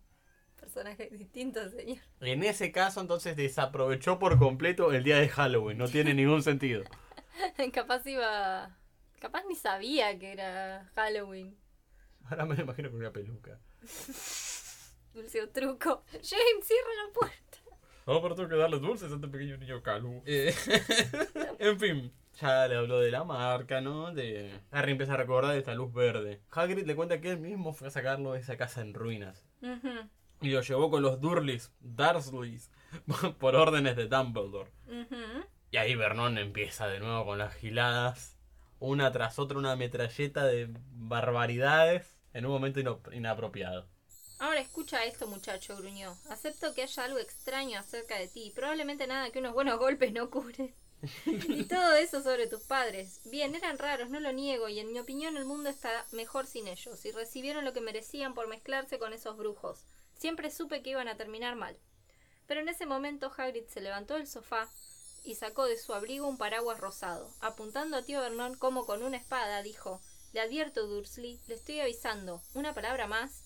personajes 0.58 1.10
distintos, 1.10 1.72
señor. 1.72 1.98
En 2.20 2.42
ese 2.42 2.72
caso, 2.72 3.00
entonces 3.00 3.36
desaprovechó 3.36 4.18
por 4.18 4.38
completo 4.38 4.92
el 4.92 5.04
día 5.04 5.18
de 5.18 5.28
Halloween. 5.28 5.78
No 5.78 5.88
tiene 5.88 6.14
ningún 6.14 6.42
sentido. 6.42 6.84
Capaz 7.72 8.06
iba... 8.06 8.76
Capaz 9.20 9.44
ni 9.48 9.56
sabía 9.56 10.18
que 10.18 10.32
era 10.32 10.90
Halloween. 10.94 11.56
Ahora 12.24 12.46
me 12.46 12.54
lo 12.54 12.62
imagino 12.62 12.90
con 12.90 13.00
una 13.00 13.12
peluca. 13.12 13.58
Dulce 15.14 15.42
o 15.42 15.48
truco. 15.48 16.04
James, 16.12 16.64
cierra 16.64 16.90
la 17.06 17.12
puerta. 17.12 17.58
No, 18.06 18.22
pero 18.22 18.34
tengo 18.34 18.48
que 18.48 18.56
darle 18.56 18.78
dulces 18.78 19.10
a 19.12 19.16
este 19.16 19.28
pequeño 19.28 19.56
niño 19.58 19.82
calvo. 19.82 20.22
Eh, 20.26 20.54
en 21.58 21.78
fin, 21.78 22.12
ya 22.40 22.68
le 22.68 22.76
habló 22.76 23.00
de 23.00 23.10
la 23.10 23.24
marca, 23.24 23.80
¿no? 23.80 24.14
De... 24.14 24.50
Harry 24.70 24.92
empieza 24.92 25.14
a 25.14 25.16
recordar 25.16 25.52
de 25.52 25.58
esta 25.58 25.74
luz 25.74 25.92
verde. 25.92 26.40
Hagrid 26.50 26.86
le 26.86 26.96
cuenta 26.96 27.20
que 27.20 27.32
él 27.32 27.38
mismo 27.38 27.72
fue 27.72 27.88
a 27.88 27.90
sacarlo 27.90 28.32
de 28.32 28.40
esa 28.40 28.56
casa 28.56 28.80
en 28.80 28.94
ruinas. 28.94 29.44
Ujú, 29.60 30.08
Y 30.40 30.50
lo 30.50 30.62
llevó 30.62 30.90
con 30.90 31.02
los 31.02 31.20
Durleys, 31.20 31.72
Dursleys, 31.80 32.70
por 33.38 33.56
órdenes 33.56 33.96
de 33.96 34.06
Dumbledore. 34.06 34.70
Y 35.70 35.76
ahí 35.76 35.94
Vernon 35.94 36.38
empieza 36.38 36.86
de 36.86 37.00
nuevo 37.00 37.26
con 37.26 37.38
las 37.38 37.54
giladas. 37.54 38.36
Una 38.78 39.10
tras 39.10 39.38
otra, 39.38 39.58
una 39.58 39.74
metralleta 39.74 40.44
de 40.44 40.68
barbaridades 40.92 42.18
en 42.32 42.46
un 42.46 42.52
momento 42.52 42.80
inapropiado. 43.12 43.88
Ahora 44.38 44.60
escucha 44.60 45.04
esto, 45.04 45.26
muchacho, 45.26 45.76
gruñó. 45.76 46.16
Acepto 46.30 46.72
que 46.72 46.82
haya 46.84 47.04
algo 47.04 47.18
extraño 47.18 47.80
acerca 47.80 48.16
de 48.16 48.28
ti. 48.28 48.52
Probablemente 48.54 49.08
nada 49.08 49.30
que 49.30 49.40
unos 49.40 49.52
buenos 49.52 49.78
golpes 49.80 50.12
no 50.12 50.30
cure. 50.30 50.72
y 51.24 51.64
todo 51.64 51.94
eso 51.94 52.22
sobre 52.22 52.46
tus 52.46 52.62
padres. 52.62 53.20
Bien, 53.24 53.54
eran 53.54 53.78
raros, 53.78 54.10
no 54.10 54.20
lo 54.20 54.32
niego, 54.32 54.68
y 54.68 54.78
en 54.78 54.92
mi 54.92 54.98
opinión 54.98 55.36
el 55.36 55.44
mundo 55.44 55.68
está 55.68 56.06
mejor 56.12 56.46
sin 56.46 56.68
ellos, 56.68 57.04
y 57.04 57.12
recibieron 57.12 57.64
lo 57.64 57.72
que 57.72 57.80
merecían 57.80 58.34
por 58.34 58.48
mezclarse 58.48 58.98
con 58.98 59.12
esos 59.12 59.36
brujos. 59.36 59.84
Siempre 60.18 60.50
supe 60.50 60.82
que 60.82 60.90
iban 60.90 61.08
a 61.08 61.16
terminar 61.16 61.56
mal. 61.56 61.78
Pero 62.46 62.60
en 62.60 62.68
ese 62.68 62.86
momento 62.86 63.32
Hagrid 63.36 63.66
se 63.68 63.80
levantó 63.80 64.14
del 64.14 64.26
sofá 64.26 64.68
y 65.24 65.34
sacó 65.36 65.66
de 65.66 65.78
su 65.78 65.94
abrigo 65.94 66.26
un 66.26 66.38
paraguas 66.38 66.80
rosado. 66.80 67.32
Apuntando 67.40 67.96
a 67.96 68.02
tío 68.02 68.20
Vernon 68.20 68.56
como 68.56 68.84
con 68.84 69.02
una 69.02 69.16
espada, 69.16 69.62
dijo 69.62 70.00
Le 70.32 70.40
advierto, 70.40 70.86
Dursley, 70.86 71.40
le 71.46 71.54
estoy 71.54 71.80
avisando. 71.80 72.42
Una 72.54 72.74
palabra 72.74 73.06
más 73.06 73.44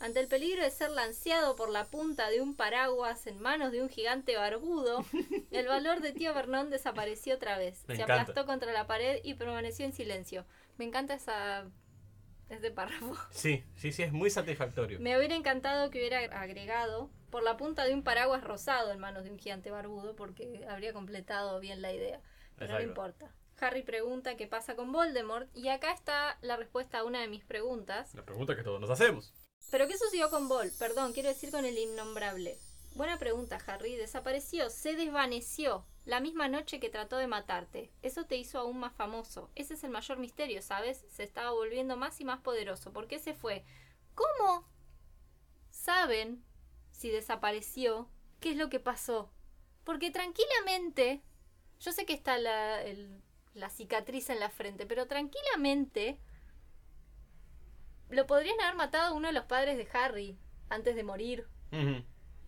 ante 0.00 0.18
el 0.18 0.28
peligro 0.28 0.62
de 0.62 0.70
ser 0.70 0.90
lanceado 0.90 1.56
por 1.56 1.68
la 1.68 1.84
punta 1.84 2.30
de 2.30 2.40
un 2.40 2.56
paraguas 2.56 3.26
en 3.26 3.38
manos 3.38 3.70
de 3.70 3.82
un 3.82 3.90
gigante 3.90 4.34
barbudo, 4.34 5.04
el 5.50 5.66
valor 5.66 6.00
de 6.00 6.12
tío 6.12 6.32
Vernon 6.32 6.70
desapareció 6.70 7.34
otra 7.34 7.58
vez. 7.58 7.84
Me 7.86 7.96
Se 7.96 8.02
encanta. 8.02 8.22
aplastó 8.22 8.46
contra 8.46 8.72
la 8.72 8.86
pared 8.86 9.20
y 9.22 9.34
permaneció 9.34 9.84
en 9.84 9.92
silencio. 9.92 10.46
Me 10.78 10.86
encanta 10.86 11.12
esa 11.14 11.70
este 12.50 12.70
párrafo. 12.70 13.14
Sí, 13.30 13.64
sí, 13.76 13.92
sí, 13.92 14.02
es 14.02 14.12
muy 14.12 14.30
satisfactorio. 14.30 15.00
Me 15.00 15.16
hubiera 15.16 15.34
encantado 15.34 15.90
que 15.90 15.98
hubiera 15.98 16.18
agregado 16.40 17.10
por 17.30 17.42
la 17.42 17.56
punta 17.56 17.84
de 17.84 17.94
un 17.94 18.02
paraguas 18.02 18.44
rosado 18.44 18.92
en 18.92 18.98
manos 18.98 19.24
de 19.24 19.30
un 19.30 19.38
gigante 19.38 19.70
barbudo 19.70 20.16
porque 20.16 20.66
habría 20.68 20.92
completado 20.92 21.60
bien 21.60 21.80
la 21.80 21.92
idea. 21.92 22.20
Pero 22.56 22.74
no 22.74 22.80
importa. 22.80 23.32
Harry 23.60 23.82
pregunta 23.82 24.36
qué 24.36 24.46
pasa 24.46 24.74
con 24.74 24.90
Voldemort 24.90 25.48
y 25.54 25.68
acá 25.68 25.92
está 25.92 26.38
la 26.40 26.56
respuesta 26.56 26.98
a 26.98 27.04
una 27.04 27.20
de 27.20 27.28
mis 27.28 27.44
preguntas. 27.44 28.14
La 28.14 28.24
pregunta 28.24 28.56
que 28.56 28.62
todos 28.62 28.80
nos 28.80 28.90
hacemos. 28.90 29.32
¿Pero 29.70 29.86
qué 29.86 29.96
sucedió 29.96 30.30
con 30.30 30.48
Vol? 30.48 30.70
Perdón, 30.78 31.12
quiero 31.12 31.28
decir 31.28 31.50
con 31.50 31.64
el 31.64 31.76
innombrable. 31.76 32.58
Buena 32.94 33.18
pregunta, 33.18 33.58
Harry. 33.66 33.96
Desapareció, 33.96 34.70
se 34.70 34.94
desvaneció. 34.94 35.86
La 36.04 36.20
misma 36.20 36.48
noche 36.48 36.80
que 36.80 36.90
trató 36.90 37.16
de 37.16 37.26
matarte. 37.26 37.92
Eso 38.02 38.24
te 38.24 38.36
hizo 38.36 38.58
aún 38.58 38.78
más 38.78 38.92
famoso. 38.94 39.50
Ese 39.54 39.74
es 39.74 39.84
el 39.84 39.90
mayor 39.90 40.18
misterio, 40.18 40.62
¿sabes? 40.62 41.04
Se 41.08 41.22
estaba 41.22 41.50
volviendo 41.52 41.96
más 41.96 42.20
y 42.20 42.24
más 42.24 42.40
poderoso. 42.40 42.92
¿Por 42.92 43.06
qué 43.06 43.18
se 43.18 43.34
fue? 43.34 43.64
¿Cómo? 44.14 44.66
¿Saben 45.70 46.42
si 46.90 47.10
desapareció? 47.10 48.08
¿Qué 48.40 48.50
es 48.50 48.56
lo 48.56 48.70
que 48.70 48.80
pasó? 48.80 49.30
Porque 49.84 50.10
tranquilamente... 50.10 51.22
Yo 51.80 51.92
sé 51.92 52.04
que 52.04 52.12
está 52.12 52.36
la, 52.36 52.80
la 53.54 53.70
cicatriz 53.70 54.28
en 54.28 54.40
la 54.40 54.50
frente, 54.50 54.84
pero 54.84 55.06
tranquilamente 55.06 56.18
lo 58.10 58.26
podrían 58.26 58.60
haber 58.60 58.74
matado 58.74 59.14
uno 59.14 59.28
de 59.28 59.32
los 59.32 59.44
padres 59.44 59.78
de 59.78 59.88
Harry 59.96 60.36
antes 60.68 60.94
de 60.94 61.04
morir. 61.04 61.48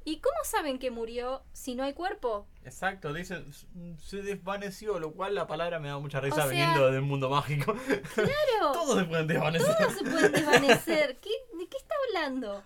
¿Y 0.04 0.18
cómo 0.20 0.36
saben 0.44 0.78
que 0.78 0.90
murió 0.90 1.42
si 1.52 1.74
no 1.74 1.84
hay 1.84 1.92
cuerpo? 1.94 2.46
Exacto, 2.64 3.12
dicen, 3.12 3.52
se 4.00 4.22
desvaneció, 4.22 4.98
lo 4.98 5.12
cual 5.12 5.34
la 5.34 5.46
palabra 5.46 5.78
me 5.78 5.88
da 5.88 5.98
mucha 5.98 6.20
risa 6.20 6.34
O 6.34 6.38
sea- 6.38 6.46
viniendo 6.48 6.90
del 6.90 7.02
mundo 7.02 7.28
mágico. 7.30 7.74
Claro, 8.14 8.72
Todos 8.72 8.98
se 8.98 9.04
pueden 9.04 9.26
desvanecer. 9.28 9.76
todos 9.78 9.92
se 9.94 10.04
pueden 10.04 10.32
desvanecer. 10.32 11.18
¿Qué, 11.20 11.30
¿De 11.58 11.68
qué 11.68 11.76
está 11.76 11.94
hablando? 12.08 12.62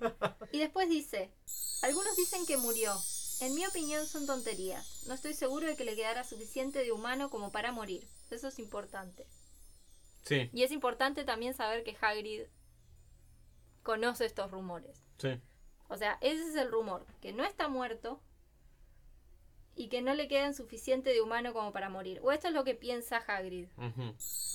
Y 0.52 0.58
después 0.58 0.88
dice, 0.88 1.30
algunos 1.82 2.16
dicen 2.16 2.46
que 2.46 2.56
murió. 2.56 2.92
En 3.40 3.54
mi 3.54 3.66
opinión 3.66 4.06
son 4.06 4.26
tonterías. 4.26 5.04
No 5.06 5.12
estoy 5.14 5.34
seguro 5.34 5.66
de 5.66 5.76
que 5.76 5.84
le 5.84 5.94
quedara 5.94 6.24
suficiente 6.24 6.78
de 6.82 6.90
humano 6.92 7.28
como 7.28 7.52
para 7.52 7.70
morir. 7.70 8.08
Eso 8.30 8.48
es 8.48 8.58
importante. 8.58 9.26
Sí, 10.24 10.48
Y 10.54 10.62
es 10.62 10.72
importante 10.72 11.22
también 11.24 11.52
saber 11.54 11.84
que 11.84 11.96
Hagrid 12.00 12.42
conoce 13.82 14.24
estos 14.26 14.50
rumores. 14.50 15.02
sí. 15.18 15.38
O 15.88 15.96
sea, 15.96 16.18
ese 16.20 16.48
es 16.48 16.56
el 16.56 16.70
rumor, 16.70 17.06
que 17.20 17.32
no 17.32 17.44
está 17.44 17.68
muerto 17.68 18.20
y 19.76 19.88
que 19.88 20.00
no 20.00 20.14
le 20.14 20.26
quedan 20.26 20.54
suficiente 20.54 21.10
de 21.10 21.20
humano 21.20 21.52
como 21.52 21.72
para 21.72 21.90
morir. 21.90 22.20
O 22.22 22.32
esto 22.32 22.48
es 22.48 22.54
lo 22.54 22.64
que 22.64 22.74
piensa 22.74 23.18
Hagrid. 23.18 23.68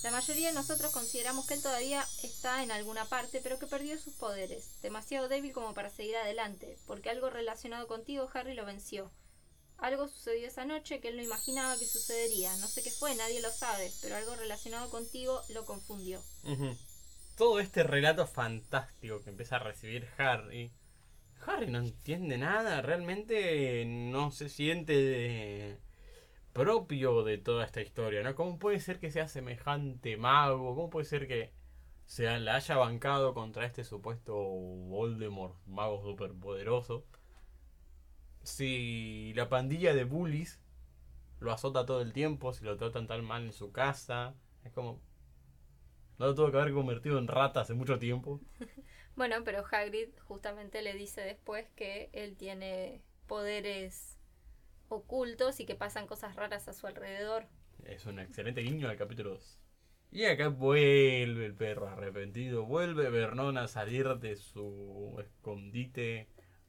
La 0.02 0.10
mayoría 0.10 0.48
de 0.48 0.54
nosotros 0.54 0.92
consideramos 0.92 1.46
que 1.46 1.54
él 1.54 1.62
todavía 1.62 2.04
está 2.24 2.62
en 2.64 2.72
alguna 2.72 3.04
parte, 3.04 3.40
pero 3.40 3.58
que 3.58 3.68
perdió 3.68 3.96
sus 3.98 4.14
poderes, 4.14 4.82
demasiado 4.82 5.28
débil 5.28 5.52
como 5.52 5.74
para 5.74 5.90
seguir 5.90 6.16
adelante, 6.16 6.76
porque 6.86 7.08
algo 7.08 7.30
relacionado 7.30 7.86
contigo 7.86 8.28
Harry 8.34 8.54
lo 8.54 8.66
venció. 8.66 9.12
Algo 9.78 10.08
sucedió 10.08 10.46
esa 10.46 10.64
noche 10.64 11.00
que 11.00 11.08
él 11.08 11.16
no 11.16 11.22
imaginaba 11.22 11.76
que 11.76 11.86
sucedería. 11.86 12.54
No 12.56 12.66
sé 12.66 12.82
qué 12.82 12.90
fue, 12.90 13.14
nadie 13.14 13.40
lo 13.40 13.50
sabe, 13.50 13.90
pero 14.00 14.16
algo 14.16 14.34
relacionado 14.36 14.90
contigo 14.90 15.40
lo 15.50 15.64
confundió. 15.64 16.20
Todo 17.36 17.60
este 17.60 17.82
relato 17.84 18.26
fantástico 18.26 19.22
que 19.22 19.30
empieza 19.30 19.56
a 19.56 19.60
recibir 19.60 20.08
Harry. 20.18 20.72
Harry 21.46 21.70
no 21.70 21.78
entiende 21.78 22.38
nada, 22.38 22.82
realmente 22.82 23.84
no 23.86 24.30
se 24.30 24.48
siente 24.48 25.78
propio 26.52 27.24
de 27.24 27.38
toda 27.38 27.64
esta 27.64 27.80
historia, 27.80 28.22
¿no? 28.22 28.34
¿Cómo 28.34 28.58
puede 28.58 28.80
ser 28.80 29.00
que 29.00 29.10
sea 29.10 29.28
semejante 29.28 30.16
mago? 30.16 30.74
¿Cómo 30.74 30.90
puede 30.90 31.06
ser 31.06 31.26
que 31.26 31.52
se 32.06 32.38
la 32.38 32.56
haya 32.56 32.76
bancado 32.76 33.34
contra 33.34 33.64
este 33.66 33.84
supuesto 33.84 34.34
Voldemort, 34.34 35.56
mago 35.66 36.02
superpoderoso? 36.02 37.04
Si 38.42 39.32
la 39.34 39.48
pandilla 39.48 39.94
de 39.94 40.04
bullies 40.04 40.60
lo 41.40 41.52
azota 41.52 41.86
todo 41.86 42.02
el 42.02 42.12
tiempo, 42.12 42.52
si 42.52 42.64
lo 42.64 42.76
tratan 42.76 43.06
tan 43.06 43.24
mal 43.24 43.44
en 43.44 43.52
su 43.52 43.72
casa, 43.72 44.34
es 44.64 44.72
como... 44.72 45.00
No 46.18 46.26
lo 46.26 46.34
tuvo 46.34 46.50
que 46.52 46.58
haber 46.58 46.72
convertido 46.72 47.18
en 47.18 47.26
rata 47.26 47.62
hace 47.62 47.74
mucho 47.74 47.98
tiempo. 47.98 48.40
Bueno, 49.16 49.44
pero 49.44 49.64
Hagrid 49.70 50.08
justamente 50.26 50.82
le 50.82 50.94
dice 50.94 51.20
después 51.20 51.68
que 51.76 52.10
él 52.12 52.36
tiene 52.36 53.02
poderes 53.26 54.18
ocultos 54.88 55.60
y 55.60 55.66
que 55.66 55.74
pasan 55.74 56.06
cosas 56.06 56.36
raras 56.36 56.68
a 56.68 56.72
su 56.72 56.86
alrededor. 56.86 57.46
Es 57.84 58.06
un 58.06 58.18
excelente 58.18 58.62
guiño 58.62 58.88
al 58.88 58.96
capítulo 58.96 59.30
2. 59.30 59.58
Y 60.12 60.26
acá 60.26 60.48
vuelve 60.48 61.44
el 61.44 61.54
perro 61.54 61.88
arrepentido. 61.88 62.64
Vuelve 62.66 63.08
Vernon 63.08 63.56
a 63.56 63.66
salir 63.66 64.06
de 64.18 64.36
su 64.36 65.16
escondite. 65.20 66.28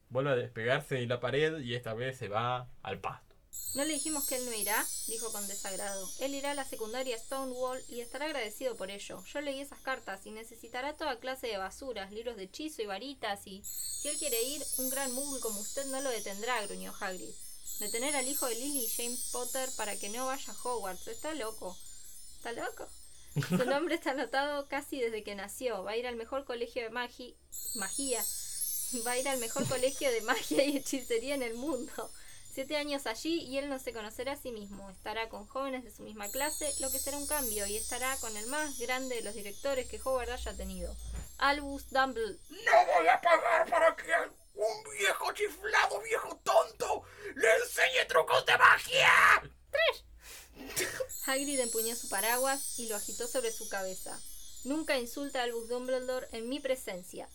Vuelve 0.10 0.32
a 0.32 0.36
despegarse 0.36 0.96
de 0.96 1.08
la 1.08 1.20
pared 1.20 1.60
y 1.60 1.76
esta 1.76 1.94
vez 1.94 2.18
se 2.18 2.30
va 2.30 2.70
al 2.82 3.00
pasto. 3.00 3.33
No 3.76 3.86
le 3.86 3.94
dijimos 3.94 4.28
que 4.28 4.36
él 4.36 4.46
no 4.46 4.54
irá, 4.54 4.86
dijo 5.08 5.32
con 5.32 5.48
desagrado. 5.48 6.08
Él 6.20 6.36
irá 6.36 6.52
a 6.52 6.56
la 6.56 6.64
secundaria 6.64 7.18
Stonewall 7.18 7.84
y 7.88 8.02
estará 8.02 8.26
agradecido 8.26 8.76
por 8.76 8.92
ello. 8.92 9.24
Yo 9.26 9.42
leí 9.42 9.60
esas 9.62 9.80
cartas 9.80 10.26
y 10.26 10.32
necesitará 10.32 10.94
toda 10.96 11.20
clase 11.20 11.48
de 11.48 11.58
basuras, 11.58 12.12
libros 12.12 12.38
de 12.38 12.44
hechizo 12.44 12.82
y 12.82 12.86
varitas 12.86 13.48
y... 13.48 13.64
Si 13.64 14.10
él 14.10 14.18
quiere 14.18 14.42
ir, 14.44 14.64
un 14.78 14.90
gran 14.90 15.12
muggle 15.14 15.40
como 15.40 15.60
usted 15.60 15.86
no 15.86 16.02
lo 16.02 16.10
detendrá, 16.10 16.62
gruñó 16.68 16.94
Hagrid. 17.00 17.34
Detener 17.80 18.16
al 18.16 18.28
hijo 18.28 18.46
de 18.46 18.56
Lily 18.56 18.86
y 18.86 18.90
James 18.90 19.30
Potter 19.32 19.70
para 19.76 19.96
que 19.96 20.10
no 20.10 20.28
vaya 20.28 20.54
a 20.54 20.56
Hogwarts. 20.64 21.08
Está 21.08 21.34
loco. 21.34 21.76
¿Está 22.38 22.52
loco? 22.52 22.88
Su 23.50 23.66
nombre 23.66 23.96
está 23.96 24.12
anotado 24.12 24.68
casi 24.68 25.00
desde 25.00 25.24
que 25.24 25.34
nació. 25.34 25.84
Va 25.84 25.92
a 25.92 25.98
ir 25.98 26.06
al 26.06 26.16
mejor 26.16 26.46
colegio 26.46 26.84
de 26.84 26.90
magi 26.90 27.36
magia. 27.76 28.24
Va 29.08 29.12
a 29.12 29.18
ir 29.18 29.28
al 29.28 29.40
mejor 29.40 29.68
colegio 29.68 30.12
de 30.12 30.22
magia 30.22 30.64
y 30.64 30.78
hechicería 30.78 31.34
en 31.34 31.42
el 31.42 31.56
mundo. 31.56 32.12
Siete 32.54 32.78
años 32.78 33.08
allí 33.08 33.42
y 33.42 33.58
él 33.58 33.68
no 33.68 33.80
se 33.80 33.94
conocerá 33.94 34.34
a 34.34 34.38
sí 34.38 34.52
mismo. 34.52 34.88
Estará 34.92 35.28
con 35.28 35.48
jóvenes 35.48 35.84
de 35.84 35.92
su 35.92 36.04
misma 36.04 36.30
clase, 36.30 36.72
lo 36.82 36.92
que 36.92 37.00
será 37.00 37.18
un 37.18 37.26
cambio, 37.26 37.66
y 37.66 37.78
estará 37.78 38.16
con 38.18 38.38
el 38.38 38.46
más 38.46 38.78
grande 38.78 39.16
de 39.16 39.24
los 39.24 39.34
directores 39.34 39.88
que 39.90 40.00
Howard 40.04 40.30
haya 40.30 40.56
tenido. 40.56 40.96
Albus 41.40 41.90
Dumbledore. 41.90 42.38
¡No 42.50 42.72
voy 42.96 43.08
a 43.08 43.20
pagar 43.20 43.68
para 43.68 43.96
que 43.96 44.12
un 44.54 44.84
viejo 45.00 45.34
chiflado, 45.34 46.00
viejo 46.02 46.40
tonto, 46.44 47.04
le 47.34 47.56
enseñe 47.56 48.06
trucos 48.08 48.46
de 48.46 48.56
magia! 48.56 49.10
Hagrid 51.26 51.60
empuñó 51.60 51.96
su 51.96 52.08
paraguas 52.08 52.78
y 52.78 52.88
lo 52.88 52.98
agitó 52.98 53.28
sobre 53.28 53.52
su 53.52 53.68
cabeza. 53.68 54.16
Nunca 54.64 55.00
insulta 55.00 55.40
a 55.40 55.44
Albus 55.46 55.70
Dumbledore 55.70 56.28
en 56.32 56.50
mi 56.50 56.60
presencia. 56.60 57.28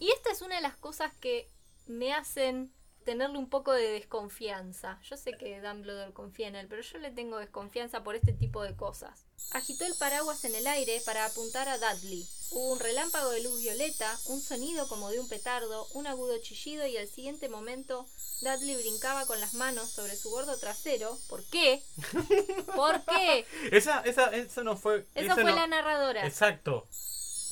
Y 0.00 0.10
esta 0.10 0.32
es 0.32 0.42
una 0.42 0.56
de 0.56 0.62
las 0.62 0.76
cosas 0.76 1.12
que 1.20 1.48
me 1.86 2.12
hacen 2.12 2.74
tenerle 3.06 3.38
un 3.38 3.48
poco 3.48 3.72
de 3.72 3.88
desconfianza. 3.92 5.00
Yo 5.08 5.16
sé 5.16 5.32
que 5.32 5.60
Dumbledore 5.62 6.12
confía 6.12 6.48
en 6.48 6.56
él, 6.56 6.66
pero 6.68 6.82
yo 6.82 6.98
le 6.98 7.10
tengo 7.12 7.38
desconfianza 7.38 8.02
por 8.02 8.16
este 8.16 8.32
tipo 8.34 8.62
de 8.62 8.76
cosas. 8.76 9.24
Agitó 9.52 9.86
el 9.86 9.94
paraguas 9.94 10.44
en 10.44 10.54
el 10.56 10.66
aire 10.66 11.00
para 11.06 11.24
apuntar 11.24 11.68
a 11.68 11.78
Dudley. 11.78 12.26
Hubo 12.50 12.72
un 12.72 12.80
relámpago 12.80 13.30
de 13.30 13.42
luz 13.42 13.60
violeta, 13.62 14.18
un 14.26 14.40
sonido 14.40 14.88
como 14.88 15.10
de 15.10 15.20
un 15.20 15.28
petardo, 15.28 15.86
un 15.94 16.06
agudo 16.06 16.36
chillido 16.42 16.86
y 16.86 16.96
al 16.96 17.08
siguiente 17.08 17.48
momento 17.48 18.06
Dudley 18.42 18.76
brincaba 18.76 19.24
con 19.26 19.40
las 19.40 19.54
manos 19.54 19.88
sobre 19.88 20.16
su 20.16 20.30
gordo 20.30 20.58
trasero. 20.58 21.16
¿Por 21.28 21.44
qué? 21.44 21.82
¿Por 22.74 23.04
qué? 23.04 23.46
Esa, 23.70 24.00
esa, 24.00 24.34
esa 24.34 24.62
no 24.64 24.76
fue. 24.76 25.06
Esa 25.14 25.32
esa 25.32 25.34
fue 25.34 25.44
no- 25.44 25.54
la 25.56 25.66
narradora. 25.68 26.26
Exacto. 26.26 26.86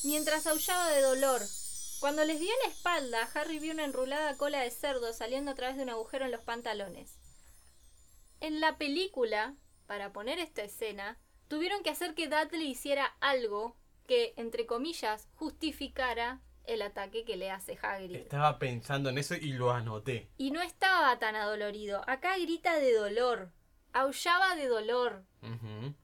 Mientras 0.02 0.46
aullaba 0.48 0.90
de 0.90 1.00
dolor. 1.00 1.42
Cuando 2.04 2.22
les 2.26 2.38
dio 2.38 2.52
la 2.62 2.68
espalda, 2.68 3.26
Harry 3.32 3.58
vio 3.58 3.72
una 3.72 3.86
enrulada 3.86 4.36
cola 4.36 4.60
de 4.60 4.70
cerdo 4.70 5.14
saliendo 5.14 5.52
a 5.52 5.54
través 5.54 5.78
de 5.78 5.84
un 5.84 5.88
agujero 5.88 6.26
en 6.26 6.32
los 6.32 6.42
pantalones. 6.42 7.16
En 8.40 8.60
la 8.60 8.76
película, 8.76 9.54
para 9.86 10.12
poner 10.12 10.38
esta 10.38 10.62
escena, 10.62 11.18
tuvieron 11.48 11.82
que 11.82 11.88
hacer 11.88 12.14
que 12.14 12.28
Dudley 12.28 12.68
hiciera 12.68 13.06
algo 13.20 13.78
que, 14.06 14.34
entre 14.36 14.66
comillas, 14.66 15.30
justificara 15.36 16.42
el 16.64 16.82
ataque 16.82 17.24
que 17.24 17.38
le 17.38 17.50
hace 17.50 17.78
Hagrid. 17.80 18.16
Estaba 18.16 18.58
pensando 18.58 19.08
en 19.08 19.16
eso 19.16 19.34
y 19.34 19.54
lo 19.54 19.70
anoté. 19.70 20.28
Y 20.36 20.50
no 20.50 20.60
estaba 20.60 21.18
tan 21.18 21.36
adolorido. 21.36 22.02
Acá 22.06 22.36
grita 22.36 22.78
de 22.80 22.92
dolor. 22.92 23.50
Aullaba 23.94 24.56
de 24.56 24.68
dolor. 24.68 25.24
Ujú. 25.40 25.94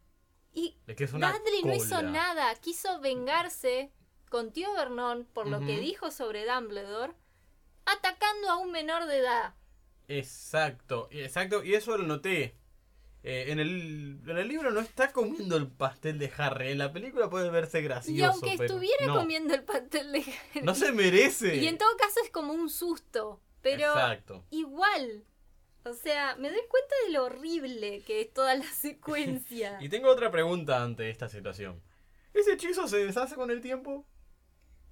Y 0.55 0.79
Dudley 0.87 1.63
no 1.63 1.75
hizo 1.75 2.01
nada. 2.01 2.55
Quiso 2.55 3.01
vengarse 3.01 3.93
con 4.31 4.53
tío 4.53 4.73
Vernon 4.73 5.27
por 5.35 5.47
lo 5.47 5.61
que 5.61 5.79
dijo 5.79 6.11
sobre 6.11 6.47
Dumbledore, 6.47 7.12
atacando 7.85 8.49
a 8.49 8.57
un 8.57 8.73
menor 8.73 9.05
de 9.07 9.19
edad. 9.19 9.55
Exacto, 10.09 11.09
exacto, 11.11 11.62
y 11.62 11.75
eso 11.75 11.99
lo 11.99 12.05
noté. 12.07 12.57
Eh, 13.23 13.47
en, 13.49 13.59
el, 13.61 14.19
en 14.27 14.38
el 14.38 14.49
libro 14.49 14.71
no 14.71 14.81
está 14.81 15.12
comiendo 15.12 15.57
el 15.59 15.66
pastel 15.69 16.19
de 16.19 16.33
Harry, 16.38 16.71
en 16.71 16.79
la 16.79 16.90
película 16.90 17.29
puede 17.29 17.51
verse 17.51 17.83
gracioso. 17.83 18.19
y 18.19 18.23
aunque 18.23 18.53
pero 18.57 18.64
estuviera 18.64 19.07
no, 19.07 19.16
comiendo 19.16 19.53
el 19.53 19.62
pastel 19.62 20.11
de 20.12 20.21
Harry, 20.21 20.62
No 20.62 20.75
se 20.75 20.93
merece. 20.93 21.57
y 21.57 21.66
en 21.66 21.77
todo 21.77 21.95
caso 21.99 22.21
es 22.25 22.31
como 22.31 22.55
un 22.55 22.71
susto, 22.71 23.43
pero 23.61 23.93
Exacto. 23.93 24.45
igual. 24.51 25.25
O 25.85 25.93
sea, 25.95 26.37
me 26.37 26.51
doy 26.51 26.61
cuenta 26.69 26.95
de 27.07 27.12
lo 27.12 27.25
horrible 27.25 28.03
que 28.07 28.21
es 28.21 28.33
toda 28.33 28.55
la 28.55 28.64
secuencia. 28.64 29.79
Y 29.81 29.88
tengo 29.88 30.09
otra 30.09 30.31
pregunta 30.31 30.83
ante 30.83 31.11
esta 31.11 31.29
situación. 31.29 31.83
¿Ese 32.33 32.53
hechizo 32.53 32.87
se 32.87 33.05
deshace 33.05 33.35
con 33.35 33.51
el 33.51 33.61
tiempo? 33.61 34.07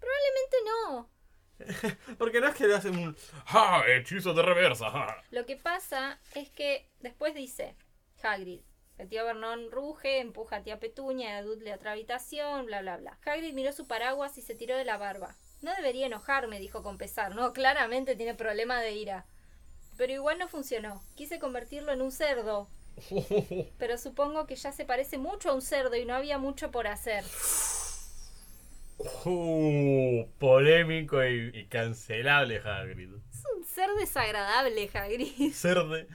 Probablemente 0.00 0.56
no. 0.66 1.10
Porque 2.18 2.40
no 2.40 2.48
es 2.48 2.54
que 2.54 2.66
le 2.66 2.76
hacen 2.76 2.96
un 2.96 3.16
¡Ja! 3.46 3.82
Hechizo 3.86 4.32
de 4.34 4.42
reversa. 4.42 4.90
ja". 4.90 5.22
Lo 5.30 5.44
que 5.46 5.56
pasa 5.56 6.20
es 6.34 6.50
que 6.50 6.88
después 7.00 7.34
dice 7.34 7.76
Hagrid. 8.22 8.60
El 8.96 9.08
tío 9.08 9.24
Vernon 9.24 9.70
ruge, 9.70 10.18
empuja 10.18 10.56
a 10.56 10.62
tía 10.62 10.80
Petunia 10.80 11.30
y 11.30 11.32
a 11.34 11.42
Dudley 11.42 11.70
a 11.70 11.76
otra 11.76 11.92
habitación, 11.92 12.66
bla 12.66 12.80
bla 12.80 12.96
bla. 12.96 13.18
Hagrid 13.24 13.54
miró 13.54 13.72
su 13.72 13.86
paraguas 13.86 14.36
y 14.38 14.42
se 14.42 14.56
tiró 14.56 14.76
de 14.76 14.84
la 14.84 14.98
barba. 14.98 15.36
No 15.62 15.74
debería 15.74 16.06
enojarme, 16.06 16.58
dijo 16.58 16.82
con 16.82 16.98
pesar. 16.98 17.34
No, 17.34 17.52
claramente 17.52 18.16
tiene 18.16 18.34
problema 18.34 18.80
de 18.80 18.92
ira. 18.92 19.26
Pero 19.96 20.12
igual 20.12 20.38
no 20.38 20.48
funcionó. 20.48 21.02
Quise 21.16 21.38
convertirlo 21.38 21.92
en 21.92 22.02
un 22.02 22.12
cerdo. 22.12 22.68
Pero 23.78 23.98
supongo 23.98 24.46
que 24.46 24.56
ya 24.56 24.72
se 24.72 24.84
parece 24.84 25.18
mucho 25.18 25.50
a 25.50 25.54
un 25.54 25.62
cerdo 25.62 25.96
y 25.96 26.04
no 26.04 26.14
había 26.14 26.38
mucho 26.38 26.70
por 26.70 26.86
hacer. 26.86 27.24
Uh, 28.98 30.26
polémico 30.38 31.24
y, 31.24 31.50
y 31.54 31.66
cancelable 31.66 32.58
Hagrid. 32.58 33.14
Es 33.32 33.44
un 33.56 33.64
ser 33.64 33.90
desagradable, 33.98 34.90
Hagrid. 34.92 35.52
Cerde. 35.54 36.08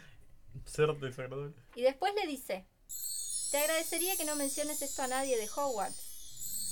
Ser 0.65 0.93
desagradable. 0.96 1.54
Y 1.76 1.84
después 1.84 2.13
le 2.15 2.28
dice, 2.28 2.65
te 3.52 3.58
agradecería 3.58 4.17
que 4.17 4.26
no 4.26 4.36
menciones 4.36 4.82
esto 4.82 5.02
a 5.04 5.08
nadie 5.08 5.38
de 5.38 5.48
Hogwarts. 5.48 6.03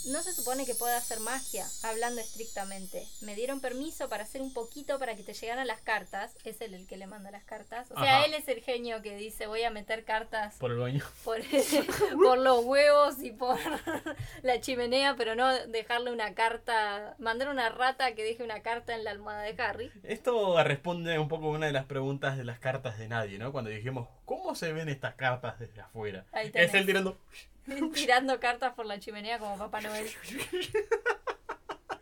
No 0.05 0.21
se 0.23 0.33
supone 0.33 0.65
que 0.65 0.73
pueda 0.73 0.97
hacer 0.97 1.19
magia, 1.19 1.65
hablando 1.83 2.21
estrictamente. 2.21 3.05
Me 3.21 3.35
dieron 3.35 3.61
permiso 3.61 4.09
para 4.09 4.23
hacer 4.23 4.41
un 4.41 4.51
poquito 4.53 4.97
para 4.97 5.15
que 5.15 5.21
te 5.23 5.33
llegaran 5.33 5.67
las 5.67 5.81
cartas. 5.81 6.35
Es 6.43 6.59
él 6.61 6.73
el 6.73 6.87
que 6.87 6.97
le 6.97 7.05
manda 7.05 7.29
las 7.29 7.43
cartas. 7.43 7.91
O 7.91 7.95
sea, 7.99 8.17
Ajá. 8.17 8.25
él 8.25 8.33
es 8.33 8.47
el 8.47 8.61
genio 8.61 9.01
que 9.03 9.15
dice 9.15 9.45
voy 9.47 9.63
a 9.63 9.69
meter 9.69 10.03
cartas 10.03 10.55
Por 10.55 10.71
el 10.71 10.77
baño. 10.79 11.05
por, 11.23 11.39
por 12.23 12.37
los 12.39 12.65
huevos 12.65 13.19
y 13.21 13.31
por 13.31 13.59
la 14.41 14.59
chimenea, 14.59 15.15
pero 15.15 15.35
no 15.35 15.53
dejarle 15.67 16.11
una 16.11 16.33
carta, 16.33 17.15
mandar 17.19 17.49
una 17.49 17.69
rata 17.69 18.15
que 18.15 18.23
deje 18.23 18.43
una 18.43 18.61
carta 18.61 18.95
en 18.95 19.03
la 19.03 19.11
almohada 19.11 19.43
de 19.43 19.61
Harry. 19.61 19.91
Esto 20.03 20.61
responde 20.63 21.19
un 21.19 21.27
poco 21.27 21.47
a 21.47 21.49
una 21.51 21.67
de 21.67 21.73
las 21.73 21.85
preguntas 21.85 22.37
de 22.37 22.43
las 22.43 22.59
cartas 22.59 22.97
de 22.97 23.07
nadie, 23.07 23.37
¿no? 23.37 23.51
Cuando 23.51 23.69
dijimos, 23.69 24.07
¿cómo 24.25 24.55
se 24.55 24.73
ven 24.73 24.89
estas 24.89 25.13
cartas 25.15 25.59
desde 25.59 25.81
afuera? 25.81 26.25
Ahí 26.31 26.49
Es 26.53 26.73
él 26.73 26.85
tirando. 26.87 27.19
Tirando 27.93 28.39
cartas 28.39 28.73
por 28.73 28.85
la 28.85 28.99
chimenea 28.99 29.39
como 29.39 29.57
Papá 29.57 29.81
Noel. 29.81 30.07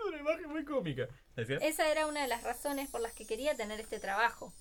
Una 0.07 0.17
imagen 0.17 0.49
muy 0.49 0.65
cómica. 0.65 1.07
¿Decías? 1.35 1.61
Esa 1.61 1.89
era 1.89 2.07
una 2.07 2.21
de 2.21 2.27
las 2.27 2.43
razones 2.43 2.89
por 2.89 3.01
las 3.01 3.13
que 3.13 3.27
quería 3.27 3.55
tener 3.55 3.79
este 3.79 3.99
trabajo. 3.99 4.53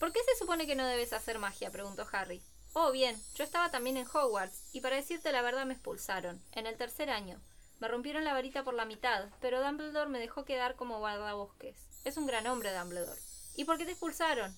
¿Por 0.00 0.12
qué 0.12 0.20
se 0.26 0.38
supone 0.38 0.66
que 0.66 0.74
no 0.74 0.86
debes 0.86 1.12
hacer 1.12 1.38
magia? 1.38 1.70
preguntó 1.70 2.06
Harry. 2.12 2.42
Oh, 2.72 2.90
bien, 2.90 3.16
yo 3.36 3.44
estaba 3.44 3.70
también 3.70 3.96
en 3.96 4.06
Hogwarts, 4.06 4.70
y 4.72 4.80
para 4.80 4.96
decirte 4.96 5.30
la 5.30 5.42
verdad 5.42 5.64
me 5.64 5.74
expulsaron, 5.74 6.42
en 6.52 6.66
el 6.66 6.76
tercer 6.76 7.08
año. 7.08 7.40
Me 7.78 7.86
rompieron 7.86 8.24
la 8.24 8.32
varita 8.32 8.64
por 8.64 8.74
la 8.74 8.84
mitad, 8.84 9.28
pero 9.40 9.62
Dumbledore 9.62 10.10
me 10.10 10.18
dejó 10.18 10.44
quedar 10.44 10.74
como 10.74 10.98
guardabosques. 10.98 11.76
Es 12.04 12.16
un 12.16 12.26
gran 12.26 12.48
hombre, 12.48 12.76
Dumbledore. 12.76 13.20
¿Y 13.54 13.64
por 13.64 13.78
qué 13.78 13.84
te 13.84 13.92
expulsaron? 13.92 14.52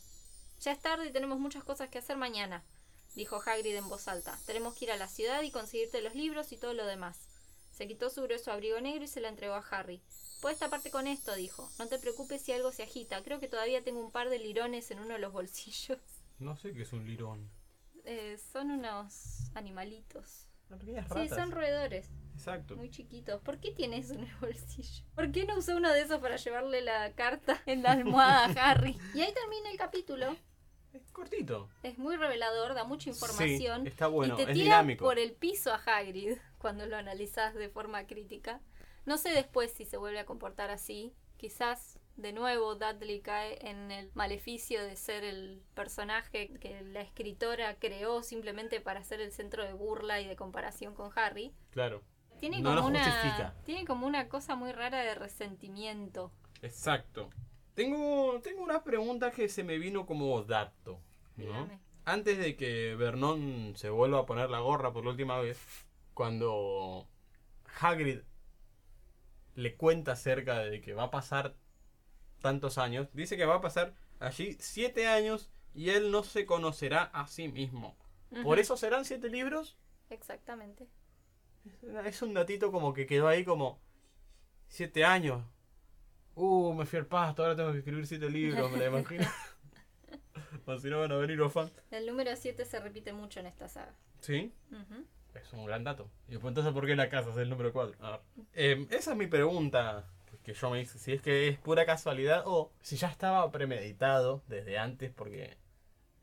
Ya 0.61 0.73
es 0.73 0.81
tarde 0.81 1.07
y 1.07 1.13
tenemos 1.13 1.39
muchas 1.39 1.63
cosas 1.63 1.91
que 1.91 1.99
hacer 1.99 2.17
mañana, 2.17 2.65
dijo 3.17 3.43
Hagrid 3.45 3.75
en 3.75 3.89
voz 3.89 4.07
alta. 4.07 4.39
Tenemos 4.47 4.75
que 4.75 4.85
ir 4.85 4.93
a 4.93 4.97
la 4.97 5.09
ciudad 5.09 5.43
y 5.43 5.51
conseguirte 5.51 6.01
los 6.03 6.15
libros 6.15 6.53
y 6.53 6.57
todo 6.57 6.75
lo 6.75 6.87
demás. 6.87 7.19
Se 7.73 7.89
quitó 7.89 8.09
su 8.11 8.23
grueso 8.23 8.53
abrigo 8.53 8.81
negro 8.81 9.05
y 9.05 9.09
se 9.09 9.21
lo 9.21 9.29
entregó 9.29 9.55
a 9.55 9.65
Harry. 9.71 10.01
Puedes 10.41 10.59
taparte 10.59 10.91
con 10.91 11.07
esto, 11.07 11.35
dijo. 11.35 11.69
No 11.79 11.89
te 11.89 11.99
preocupes 11.99 12.43
si 12.43 12.53
algo 12.53 12.71
se 12.73 12.83
agita. 12.85 13.23
Creo 13.23 13.41
que 13.41 13.49
todavía 13.49 13.83
tengo 13.83 14.01
un 14.01 14.13
par 14.13 14.29
de 14.31 14.39
lirones 14.39 14.91
en 14.91 15.01
uno 15.01 15.15
de 15.15 15.19
los 15.19 15.33
bolsillos. 15.33 15.99
No 16.39 16.57
sé 16.57 16.73
qué 16.73 16.83
es 16.83 16.93
un 16.93 17.07
lirón. 17.07 17.51
Eh, 18.05 18.39
son 18.53 18.71
unos 18.71 19.51
animalitos. 19.55 20.47
Pequeñas 20.69 21.07
Sí, 21.09 21.15
ratas. 21.15 21.39
son 21.39 21.51
roedores. 21.53 22.11
Exacto. 22.35 22.77
Muy 22.77 22.91
chiquitos. 22.91 23.41
¿Por 23.41 23.59
qué 23.61 23.71
tiene 23.73 23.99
eso 23.99 24.15
en 24.15 24.25
el 24.25 24.37
bolsillo? 24.37 25.05
¿Por 25.15 25.33
qué 25.33 25.45
no 25.45 25.57
usó 25.59 25.77
uno 25.77 25.93
de 25.93 26.03
esos 26.03 26.21
para 26.21 26.37
llevarle 26.37 26.83
la 26.83 27.13
carta 27.15 27.63
en 27.67 27.83
la 27.83 27.93
almohada 27.93 28.47
a 28.47 28.71
Harry? 28.71 28.99
Y 29.15 29.21
ahí 29.23 29.33
termina 29.33 29.71
el 29.71 29.79
capítulo. 29.79 30.37
Es 30.97 31.11
cortito. 31.13 31.69
Es 31.83 31.99
muy 31.99 32.17
revelador, 32.17 32.75
da 32.75 32.85
mucha 32.85 33.11
información. 33.11 33.83
Sí, 33.83 33.89
está 33.89 34.07
bueno, 34.07 34.35
y 34.35 34.37
te 34.39 34.43
es 34.45 34.49
tira 34.49 34.65
dinámico. 34.65 35.05
por 35.05 35.19
el 35.19 35.33
piso 35.33 35.73
a 35.73 35.77
Hagrid 35.85 36.37
cuando 36.59 36.87
lo 36.87 36.97
analizás 36.97 37.55
de 37.55 37.69
forma 37.69 38.07
crítica. 38.07 38.61
No 39.05 39.19
sé 39.19 39.31
después 39.31 39.73
si 39.73 39.85
se 39.85 39.97
vuelve 39.97 40.19
a 40.19 40.27
comportar 40.27 40.71
así. 40.71 41.15
Quizás 41.37 41.99
de 42.17 42.33
nuevo 42.33 42.77
Dudley 42.77 43.21
cae 43.21 43.59
en 43.69 43.91
el 43.93 44.11
maleficio 44.15 44.83
de 44.83 44.97
ser 44.97 45.23
el 45.23 45.63
personaje 45.75 46.49
que 46.61 46.81
la 46.83 47.03
escritora 47.03 47.77
creó 47.79 48.23
simplemente 48.23 48.81
para 48.81 49.05
ser 49.05 49.21
el 49.21 49.33
centro 49.33 49.63
de 49.65 49.75
burla 49.75 50.21
y 50.21 50.27
de 50.27 50.35
comparación 50.35 50.95
con 50.95 51.11
Harry. 51.15 51.53
Claro. 51.71 52.03
Tiene 52.41 52.61
No 52.61 52.75
como 52.75 52.89
una 52.89 53.05
justifica. 53.05 53.55
tiene 53.65 53.85
como 53.85 54.07
una 54.07 54.29
cosa 54.29 54.57
muy 54.57 54.73
rara 54.73 55.01
de 55.03 55.15
resentimiento. 55.15 56.33
Exacto. 56.63 57.31
Tengo, 57.77 58.41
tengo 58.43 58.65
una 58.65 58.83
pregunta 58.83 59.31
que 59.31 59.51
se 59.51 59.63
me 59.63 59.77
vino 59.77 60.07
como 60.07 60.43
dato. 60.43 60.99
¿no? 61.37 61.69
Antes 62.07 62.39
de 62.39 62.57
que 62.57 62.97
Vernon 62.97 63.75
se 63.77 63.91
vuelva 63.91 64.21
a 64.21 64.27
poner 64.27 64.49
la 64.49 64.61
gorra 64.61 64.95
por 64.95 65.05
la 65.05 65.11
última 65.11 65.39
vez, 65.39 65.59
cuando 66.15 67.07
Hagrid 67.79 68.21
le 69.57 69.77
cuenta 69.77 70.13
acerca 70.13 70.61
de 70.61 70.81
que 70.81 70.95
va 70.95 71.05
a 71.05 71.11
pasar 71.11 71.55
tantos 72.41 72.79
años, 72.79 73.09
dice 73.13 73.37
que 73.37 73.45
va 73.45 73.57
a 73.57 73.61
pasar 73.61 73.95
allí 74.21 74.57
siete 74.59 75.07
años 75.07 75.51
y 75.75 75.91
él 75.91 76.11
no 76.11 76.23
se 76.23 76.47
conocerá 76.47 77.03
a 77.03 77.27
sí 77.27 77.49
mismo. 77.49 77.95
¿Por 78.43 78.59
eso 78.59 78.79
serán 78.79 79.05
siete 79.05 79.29
libros? 79.29 79.77
Exactamente. 80.09 80.89
Es 82.07 82.23
un 82.23 82.33
datito 82.33 82.73
como 82.73 82.95
que 82.95 83.07
quedó 83.07 83.29
ahí 83.29 83.45
como 83.45 83.79
siete 84.69 85.05
años. 85.05 85.45
Uh, 86.37 86.75
me 86.75 86.85
fui 86.85 86.99
al 86.99 87.07
pasto, 87.07 87.43
ahora 87.43 87.57
tengo 87.57 87.73
que 87.73 87.79
escribir 87.79 88.07
siete 88.07 88.29
libros, 88.31 88.71
me 88.71 88.79
la 88.79 88.87
imagino. 88.87 89.27
o 90.67 90.79
si 90.79 90.91
no 90.91 91.01
van 91.01 91.11
a 91.13 91.17
venir 91.17 91.39
los 91.39 91.53
fans. 91.53 91.73
El 91.91 92.07
número 92.07 92.35
7 92.37 92.65
se 92.65 92.79
repite 92.81 93.13
mucho 93.13 93.41
en 93.41 93.47
esta 93.47 93.69
saga. 93.69 93.95
Sí, 94.21 94.53
es 95.35 95.53
un 95.53 95.65
gran 95.67 95.83
dato. 95.85 96.11
Y 96.29 96.33
después 96.33 96.51
entonces, 96.51 96.73
¿por 96.73 96.87
qué 96.87 96.95
la 96.95 97.09
casa 97.09 97.31
es 97.31 97.37
el 97.39 97.49
número 97.49 97.73
4? 97.73 98.23
esa 98.53 99.11
es 99.13 99.17
mi 99.17 99.27
pregunta 99.27 100.05
que 100.43 100.53
yo 100.55 100.71
me 100.71 100.81
hice. 100.81 100.99
Si 100.99 101.13
es 101.13 101.23
que 101.23 101.49
es 101.49 101.59
pura 101.59 101.87
casualidad 101.87 102.43
o 102.47 102.71
si 102.81 102.97
ya 102.97 103.09
estaba 103.09 103.51
premeditado 103.51 104.43
desde 104.47 104.79
antes 104.79 105.11
porque 105.11 105.57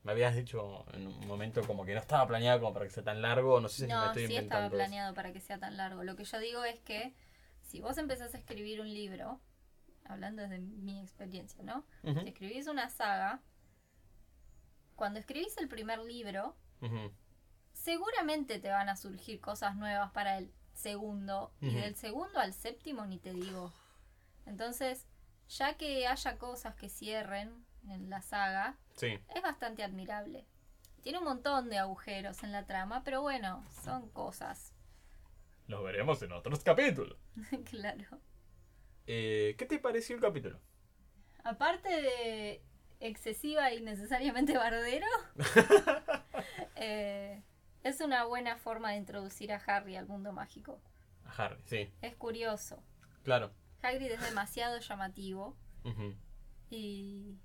me 0.03 0.11
habías 0.11 0.35
dicho 0.35 0.85
en 0.93 1.07
un 1.07 1.27
momento 1.27 1.61
como 1.65 1.85
que 1.85 1.93
no 1.93 1.99
estaba 1.99 2.27
planeado 2.27 2.59
como 2.59 2.73
para 2.73 2.85
que 2.85 2.91
sea 2.91 3.03
tan 3.03 3.21
largo. 3.21 3.59
No 3.61 3.67
sé 3.69 3.75
si 3.77 3.81
me 3.83 3.93
No, 3.93 4.05
estoy 4.07 4.27
sí 4.27 4.35
estaba 4.35 4.65
inventando. 4.65 4.67
eso. 4.67 4.75
planeado 4.75 5.13
para 5.13 5.33
que 5.33 5.39
sea 5.39 5.57
tan 5.57 5.77
largo. 5.77 6.03
Lo 6.03 6.15
que 6.15 6.23
yo 6.25 6.39
digo 6.39 6.63
es 6.65 6.79
que 6.81 7.13
si 7.61 7.81
vos 7.81 7.97
empezás 7.97 8.33
a 8.33 8.37
escribir 8.37 8.81
un 8.81 8.93
libro, 8.93 9.39
hablando 10.05 10.41
desde 10.41 10.59
mi 10.59 10.99
experiencia, 11.01 11.63
¿no? 11.63 11.85
Si 12.03 12.27
escribís 12.29 12.67
una 12.67 12.89
saga, 12.89 13.41
cuando 14.95 15.19
escribís 15.19 15.57
el 15.57 15.67
primer 15.67 15.99
libro, 15.99 16.55
seguramente 17.73 18.59
te 18.59 18.69
van 18.69 18.89
a 18.89 18.95
surgir 18.95 19.39
cosas 19.41 19.75
nuevas 19.75 20.11
para 20.11 20.37
el 20.37 20.53
segundo. 20.73 21.53
Y 21.61 21.73
del 21.75 21.95
segundo 21.95 22.39
al 22.39 22.53
séptimo 22.53 23.05
ni 23.05 23.17
te 23.19 23.33
digo. 23.33 23.71
Entonces, 24.45 25.07
ya 25.49 25.75
que 25.75 26.07
haya 26.07 26.37
cosas 26.37 26.75
que 26.75 26.89
cierren 26.89 27.65
en 27.89 28.09
la 28.09 28.21
saga, 28.21 28.77
Sí. 28.95 29.19
es 29.35 29.41
bastante 29.41 29.83
admirable. 29.83 30.45
Tiene 31.01 31.17
un 31.19 31.25
montón 31.25 31.69
de 31.69 31.77
agujeros 31.79 32.43
en 32.43 32.51
la 32.53 32.65
trama, 32.65 33.03
pero 33.03 33.21
bueno, 33.21 33.65
son 33.83 34.09
cosas. 34.09 34.73
Lo 35.67 35.83
veremos 35.83 36.21
en 36.21 36.31
otros 36.31 36.63
capítulos. 36.63 37.17
claro. 37.69 38.19
Eh, 39.07 39.55
¿Qué 39.57 39.65
te 39.65 39.79
pareció 39.79 40.15
el 40.15 40.21
capítulo? 40.21 40.59
Aparte 41.43 41.89
de 41.89 42.61
excesiva 42.99 43.73
y 43.73 43.81
necesariamente 43.81 44.57
bardero, 44.57 45.07
eh, 46.75 47.43
es 47.83 47.99
una 47.99 48.25
buena 48.25 48.57
forma 48.57 48.91
de 48.91 48.97
introducir 48.97 49.51
a 49.51 49.57
Harry 49.57 49.95
al 49.95 50.07
mundo 50.07 50.31
mágico. 50.31 50.81
A 51.25 51.45
Harry, 51.45 51.61
sí, 51.65 51.93
Es 52.01 52.15
curioso. 52.15 52.81
claro. 53.23 53.51
Hagrid 53.81 54.11
es 54.11 54.21
demasiado 54.21 54.79
llamativo 54.79 55.57
y... 56.69 57.37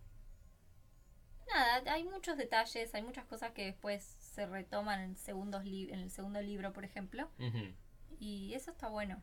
Nada, 1.49 1.93
hay 1.93 2.05
muchos 2.05 2.37
detalles, 2.37 2.95
hay 2.95 3.03
muchas 3.03 3.25
cosas 3.25 3.51
que 3.51 3.65
después 3.65 4.05
se 4.05 4.47
retoman 4.47 5.01
en, 5.01 5.17
segundos 5.17 5.65
en 5.65 5.99
el 5.99 6.13
segundo 6.13 6.41
libro, 6.41 6.73
por 6.73 6.85
ejemplo, 6.85 7.29
y 8.21 8.55
eso 8.55 8.71
está 8.71 8.89
bueno. 8.89 9.21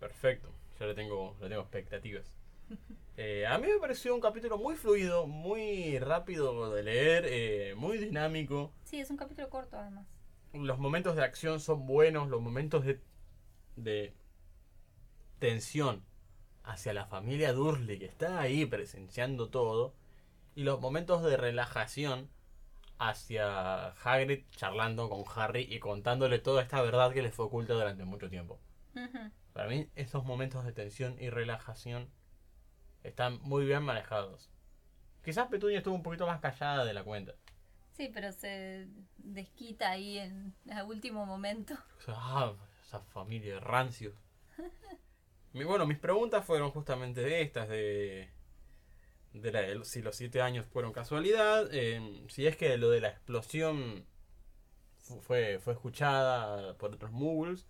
Perfecto, 0.00 0.52
ya 0.82 0.88
le 0.88 0.94
tengo, 0.94 1.36
le 1.40 1.48
tengo 1.48 1.62
expectativas. 1.62 2.26
Eh, 3.18 3.46
a 3.46 3.58
mí 3.58 3.66
me 3.66 3.78
pareció 3.78 4.14
un 4.14 4.22
capítulo 4.22 4.56
muy 4.56 4.74
fluido, 4.74 5.26
muy 5.26 5.98
rápido 5.98 6.72
de 6.72 6.82
leer, 6.82 7.26
eh, 7.28 7.74
muy 7.76 7.98
dinámico. 7.98 8.72
Sí, 8.84 9.00
es 9.00 9.10
un 9.10 9.18
capítulo 9.18 9.50
corto 9.50 9.76
además. 9.76 10.06
Los 10.54 10.78
momentos 10.78 11.14
de 11.14 11.22
acción 11.22 11.60
son 11.60 11.84
buenos, 11.84 12.30
los 12.30 12.40
momentos 12.40 12.86
de, 12.86 13.02
de 13.76 14.14
tensión 15.40 16.02
hacia 16.64 16.94
la 16.94 17.04
familia 17.04 17.52
Dursley 17.52 17.98
que 17.98 18.06
está 18.06 18.40
ahí 18.40 18.64
presenciando 18.64 19.50
todo. 19.50 19.94
Y 20.54 20.62
los 20.62 20.80
momentos 20.80 21.22
de 21.22 21.36
relajación 21.36 22.30
hacia 22.98 23.88
Hagrid 23.88 24.44
charlando 24.56 25.10
con 25.10 25.24
Harry 25.36 25.66
y 25.68 25.80
contándole 25.80 26.38
toda 26.38 26.62
esta 26.62 26.80
verdad 26.80 27.12
que 27.12 27.20
le 27.20 27.30
fue 27.30 27.44
oculta 27.44 27.74
durante 27.74 28.04
mucho 28.04 28.30
tiempo. 28.30 28.58
Ujú. 28.94 29.30
Para 29.52 29.68
mí, 29.68 29.88
esos 29.94 30.24
momentos 30.24 30.64
de 30.64 30.72
tensión 30.72 31.16
y 31.20 31.30
relajación 31.30 32.08
están 33.02 33.38
muy 33.42 33.64
bien 33.64 33.82
manejados. 33.82 34.50
Quizás 35.24 35.48
Petunia 35.48 35.78
estuvo 35.78 35.94
un 35.94 36.02
poquito 36.02 36.26
más 36.26 36.40
callada 36.40 36.84
de 36.84 36.94
la 36.94 37.04
cuenta. 37.04 37.34
Sí, 37.92 38.10
pero 38.12 38.32
se 38.32 38.88
desquita 39.18 39.90
ahí 39.90 40.18
en 40.18 40.54
el 40.66 40.82
último 40.84 41.26
momento. 41.26 41.74
Ah, 42.08 42.54
esa 42.82 43.00
familia 43.00 43.54
de 43.54 43.60
rancios. 43.60 44.14
Mi- 45.52 45.64
bueno, 45.64 45.86
mis 45.86 45.98
preguntas 45.98 46.44
fueron 46.44 46.70
justamente 46.70 47.20
de 47.20 47.42
estas, 47.42 47.68
de, 47.68 48.30
de 49.34 49.52
la- 49.52 49.60
de 49.60 49.84
si 49.84 50.00
los 50.00 50.16
siete 50.16 50.40
años 50.40 50.64
fueron 50.66 50.92
casualidad, 50.92 51.68
eh, 51.72 52.24
si 52.28 52.46
es 52.46 52.56
que 52.56 52.76
lo 52.78 52.88
de 52.90 53.00
la 53.02 53.08
explosión 53.08 54.06
fu- 54.98 55.20
fue, 55.20 55.58
fue 55.58 55.74
escuchada 55.74 56.74
por 56.78 56.94
otros 56.94 57.12
muggles, 57.12 57.66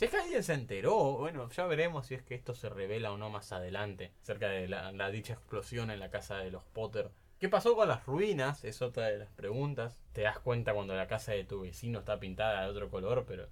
si 0.00 0.06
es 0.06 0.12
que 0.12 0.16
alguien 0.16 0.42
se 0.42 0.54
enteró, 0.54 1.18
bueno, 1.18 1.50
ya 1.50 1.66
veremos 1.66 2.06
si 2.06 2.14
es 2.14 2.22
que 2.22 2.34
esto 2.34 2.54
se 2.54 2.70
revela 2.70 3.12
o 3.12 3.18
no 3.18 3.28
más 3.28 3.52
adelante, 3.52 4.14
acerca 4.22 4.48
de 4.48 4.66
la, 4.66 4.92
la 4.92 5.10
dicha 5.10 5.34
explosión 5.34 5.90
en 5.90 6.00
la 6.00 6.10
casa 6.10 6.38
de 6.38 6.50
los 6.50 6.64
Potter. 6.64 7.10
¿Qué 7.38 7.50
pasó 7.50 7.76
con 7.76 7.86
las 7.86 8.06
ruinas? 8.06 8.64
Es 8.64 8.80
otra 8.80 9.08
de 9.08 9.18
las 9.18 9.28
preguntas. 9.28 10.00
Te 10.14 10.22
das 10.22 10.38
cuenta 10.38 10.72
cuando 10.72 10.94
la 10.96 11.06
casa 11.06 11.32
de 11.32 11.44
tu 11.44 11.60
vecino 11.60 11.98
está 11.98 12.18
pintada 12.18 12.62
de 12.62 12.70
otro 12.70 12.88
color, 12.88 13.26
pero 13.28 13.50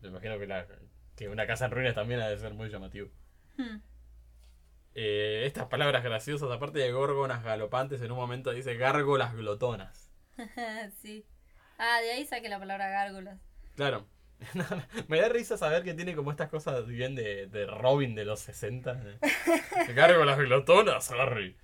me 0.00 0.08
imagino 0.08 0.40
que, 0.40 0.48
la, 0.48 0.66
que 1.14 1.28
una 1.28 1.46
casa 1.46 1.66
en 1.66 1.70
ruinas 1.70 1.94
también 1.94 2.18
ha 2.18 2.28
de 2.28 2.36
ser 2.36 2.52
muy 2.54 2.68
llamativo. 2.68 3.08
Hmm. 3.56 3.76
Eh, 4.96 5.44
estas 5.46 5.66
palabras 5.66 6.02
graciosas, 6.02 6.50
aparte 6.50 6.80
de 6.80 6.90
górgonas 6.90 7.44
galopantes, 7.44 8.02
en 8.02 8.10
un 8.10 8.18
momento 8.18 8.50
dice 8.50 8.74
gárgolas 8.74 9.36
glotonas. 9.36 10.10
sí. 11.00 11.24
Ah, 11.78 12.00
de 12.00 12.10
ahí 12.10 12.26
saqué 12.26 12.48
la 12.48 12.58
palabra 12.58 12.88
gárgolas. 12.88 13.38
Claro. 13.76 14.04
Me 15.08 15.20
da 15.20 15.28
risa 15.28 15.56
saber 15.56 15.82
que 15.82 15.94
tiene 15.94 16.14
como 16.14 16.30
estas 16.30 16.48
cosas 16.48 16.86
bien 16.86 17.14
de, 17.14 17.46
de 17.46 17.66
Robin 17.66 18.14
de 18.14 18.24
los 18.24 18.40
60. 18.40 19.02
¿eh? 19.04 19.18
Gárgolas 19.94 20.38
glotonas, 20.38 21.10
Harry. 21.10 21.56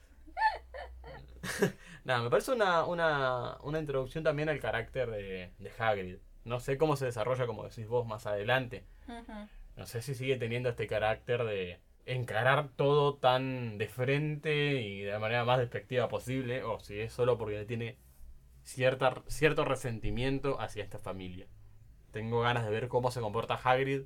Nada, 2.04 2.22
me 2.22 2.30
parece 2.30 2.52
una, 2.52 2.84
una, 2.84 3.56
una 3.62 3.78
introducción 3.78 4.24
también 4.24 4.48
al 4.48 4.60
carácter 4.60 5.10
de, 5.10 5.52
de 5.58 5.72
Hagrid. 5.78 6.18
No 6.44 6.60
sé 6.60 6.76
cómo 6.76 6.96
se 6.96 7.06
desarrolla, 7.06 7.46
como 7.46 7.64
decís 7.64 7.86
vos, 7.86 8.06
más 8.06 8.26
adelante. 8.26 8.84
No 9.76 9.86
sé 9.86 10.02
si 10.02 10.14
sigue 10.14 10.36
teniendo 10.36 10.68
este 10.68 10.86
carácter 10.86 11.44
de 11.44 11.80
encarar 12.06 12.68
todo 12.76 13.16
tan 13.16 13.78
de 13.78 13.88
frente 13.88 14.82
y 14.82 15.00
de 15.00 15.12
la 15.12 15.18
manera 15.18 15.44
más 15.44 15.58
despectiva 15.58 16.08
posible, 16.08 16.62
o 16.62 16.78
si 16.80 17.00
es 17.00 17.12
solo 17.12 17.38
porque 17.38 17.64
tiene 17.64 17.96
cierta, 18.62 19.22
cierto 19.26 19.64
resentimiento 19.64 20.60
hacia 20.60 20.84
esta 20.84 20.98
familia. 20.98 21.46
Tengo 22.14 22.40
ganas 22.42 22.64
de 22.64 22.70
ver 22.70 22.86
cómo 22.88 23.10
se 23.10 23.20
comporta 23.20 23.54
Hagrid 23.62 24.02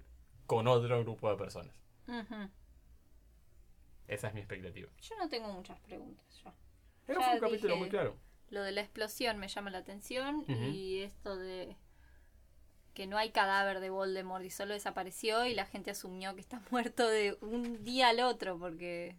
con 0.46 0.66
otro 0.66 0.98
grupo 1.02 1.30
de 1.30 1.36
personas. 1.36 1.74
Esa 4.06 4.28
es 4.28 4.34
mi 4.34 4.40
expectativa. 4.40 4.88
Yo 5.02 5.14
no 5.18 5.28
tengo 5.28 5.48
muchas 5.52 5.78
preguntas 5.80 6.24
ya. 6.42 6.54
Era 7.06 7.20
Ya 7.20 7.26
fue 7.26 7.34
un 7.34 7.40
capítulo 7.40 7.74
dije- 7.74 7.78
muy 7.80 7.90
claro. 7.90 8.16
Lo 8.48 8.62
de 8.62 8.72
la 8.72 8.80
explosión 8.80 9.36
me 9.38 9.48
llama 9.48 9.68
la 9.68 9.78
atención 9.78 10.46
y 10.48 11.02
esto 11.02 11.36
de 11.36 11.76
que 12.94 13.06
no 13.06 13.18
hay 13.18 13.30
cadáver 13.30 13.80
de 13.80 13.90
Voldemort 13.90 14.42
y 14.42 14.48
solo 14.50 14.72
desapareció 14.72 15.44
y 15.44 15.54
la 15.54 15.66
gente 15.66 15.90
asumió 15.90 16.34
que 16.34 16.40
está 16.40 16.62
muerto 16.70 17.06
de 17.06 17.36
un 17.42 17.84
día 17.84 18.08
al 18.08 18.20
otro 18.20 18.58
porque 18.58 19.16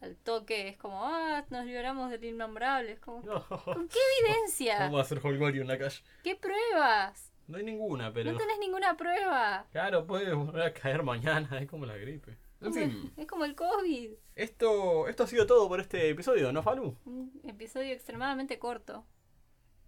al 0.00 0.16
toque 0.16 0.68
es 0.68 0.76
como, 0.78 1.04
ah, 1.04 1.44
nos 1.50 1.66
liberamos 1.66 2.10
del 2.12 2.24
innombrable. 2.24 2.92
Es 2.92 3.00
como, 3.00 3.22
¿con 3.22 3.88
qué 3.88 3.98
evidencia? 4.22 4.78
Vamos 4.78 5.00
a 5.00 5.02
hacer 5.02 5.20
holgorio 5.26 5.62
en 5.62 5.68
la 5.68 5.76
calle. 5.78 6.00
¿Qué 6.22 6.36
pruebas? 6.36 7.29
No 7.50 7.58
hay 7.58 7.64
ninguna, 7.64 8.12
pero... 8.12 8.30
No 8.32 8.38
tenés 8.38 8.58
ninguna 8.60 8.96
prueba. 8.96 9.66
Claro, 9.72 10.06
puede 10.06 10.32
volver 10.32 10.62
a 10.62 10.72
caer 10.72 11.02
mañana, 11.02 11.58
es 11.60 11.68
como 11.68 11.84
la 11.84 11.96
gripe. 11.96 12.38
En 12.60 12.72
fin, 12.74 13.12
Es 13.16 13.26
como 13.26 13.44
el 13.46 13.54
COVID. 13.54 14.10
esto, 14.36 15.08
esto 15.08 15.22
ha 15.24 15.26
sido 15.26 15.46
todo 15.46 15.66
por 15.66 15.80
este 15.80 16.10
episodio, 16.10 16.52
¿no, 16.52 16.62
Falu? 16.62 16.96
Un 17.06 17.40
episodio 17.44 17.92
extremadamente 17.92 18.58
corto. 18.58 19.04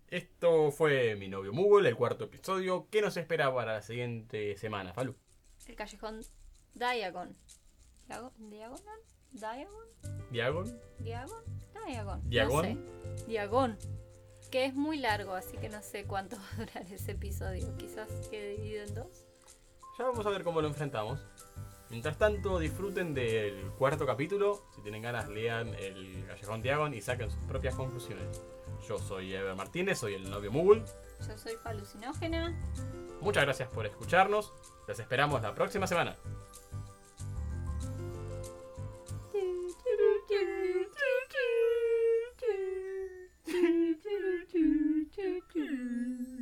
Esto 0.08 0.70
fue 0.72 1.14
Mi 1.16 1.28
novio 1.28 1.52
Moogle, 1.52 1.88
el 1.90 1.96
cuarto 1.96 2.24
episodio. 2.24 2.88
¿Qué 2.90 3.00
nos 3.00 3.16
espera 3.16 3.54
para 3.54 3.74
la 3.74 3.82
siguiente 3.82 4.56
semana, 4.56 4.92
Falu? 4.92 5.14
El 5.66 5.76
callejón 5.76 6.20
Diagon. 6.74 7.36
Diago- 8.08 8.32
¿Diagonal? 8.38 9.00
¿Diagon? 9.30 9.86
¿Diagon? 10.30 10.80
¿Diagon? 10.98 11.44
Diagon. 11.86 12.28
¿Diagon? 12.28 12.56
No 12.56 13.16
sé. 13.16 13.24
Diagon. 13.26 13.78
Que 14.52 14.66
es 14.66 14.74
muy 14.74 14.98
largo, 14.98 15.34
así 15.34 15.56
que 15.56 15.70
no 15.70 15.80
sé 15.82 16.04
cuánto 16.04 16.36
va 16.36 16.42
a 16.52 16.56
durar 16.56 16.92
ese 16.92 17.12
episodio. 17.12 17.74
Quizás 17.78 18.08
quede 18.30 18.50
dividido 18.50 18.84
en 18.84 18.94
dos. 18.94 19.24
Ya 19.98 20.04
vamos 20.04 20.26
a 20.26 20.28
ver 20.28 20.44
cómo 20.44 20.60
lo 20.60 20.68
enfrentamos. 20.68 21.26
Mientras 21.88 22.18
tanto, 22.18 22.58
disfruten 22.58 23.14
del 23.14 23.70
cuarto 23.78 24.06
capítulo. 24.06 24.62
Si 24.74 24.82
tienen 24.82 25.00
ganas, 25.00 25.28
lean 25.28 25.68
el 25.74 26.24
Callejón 26.26 26.60
Diagon 26.60 26.92
y 26.92 27.00
saquen 27.00 27.30
sus 27.30 27.42
propias 27.44 27.74
conclusiones. 27.74 28.42
Yo 28.86 28.98
soy 28.98 29.34
Ever 29.34 29.54
Martínez, 29.54 29.98
soy 29.98 30.14
el 30.14 30.30
novio 30.30 30.52
Moogle. 30.52 30.84
Yo 31.26 31.38
soy 31.38 31.54
falucinógena. 31.56 32.54
Muchas 33.22 33.44
gracias 33.44 33.70
por 33.70 33.86
escucharnos. 33.86 34.52
Los 34.86 34.98
esperamos 34.98 35.40
la 35.40 35.54
próxima 35.54 35.86
semana. 35.86 36.18
do, 44.52 45.06
do, 45.16 45.40
do. 45.54 46.41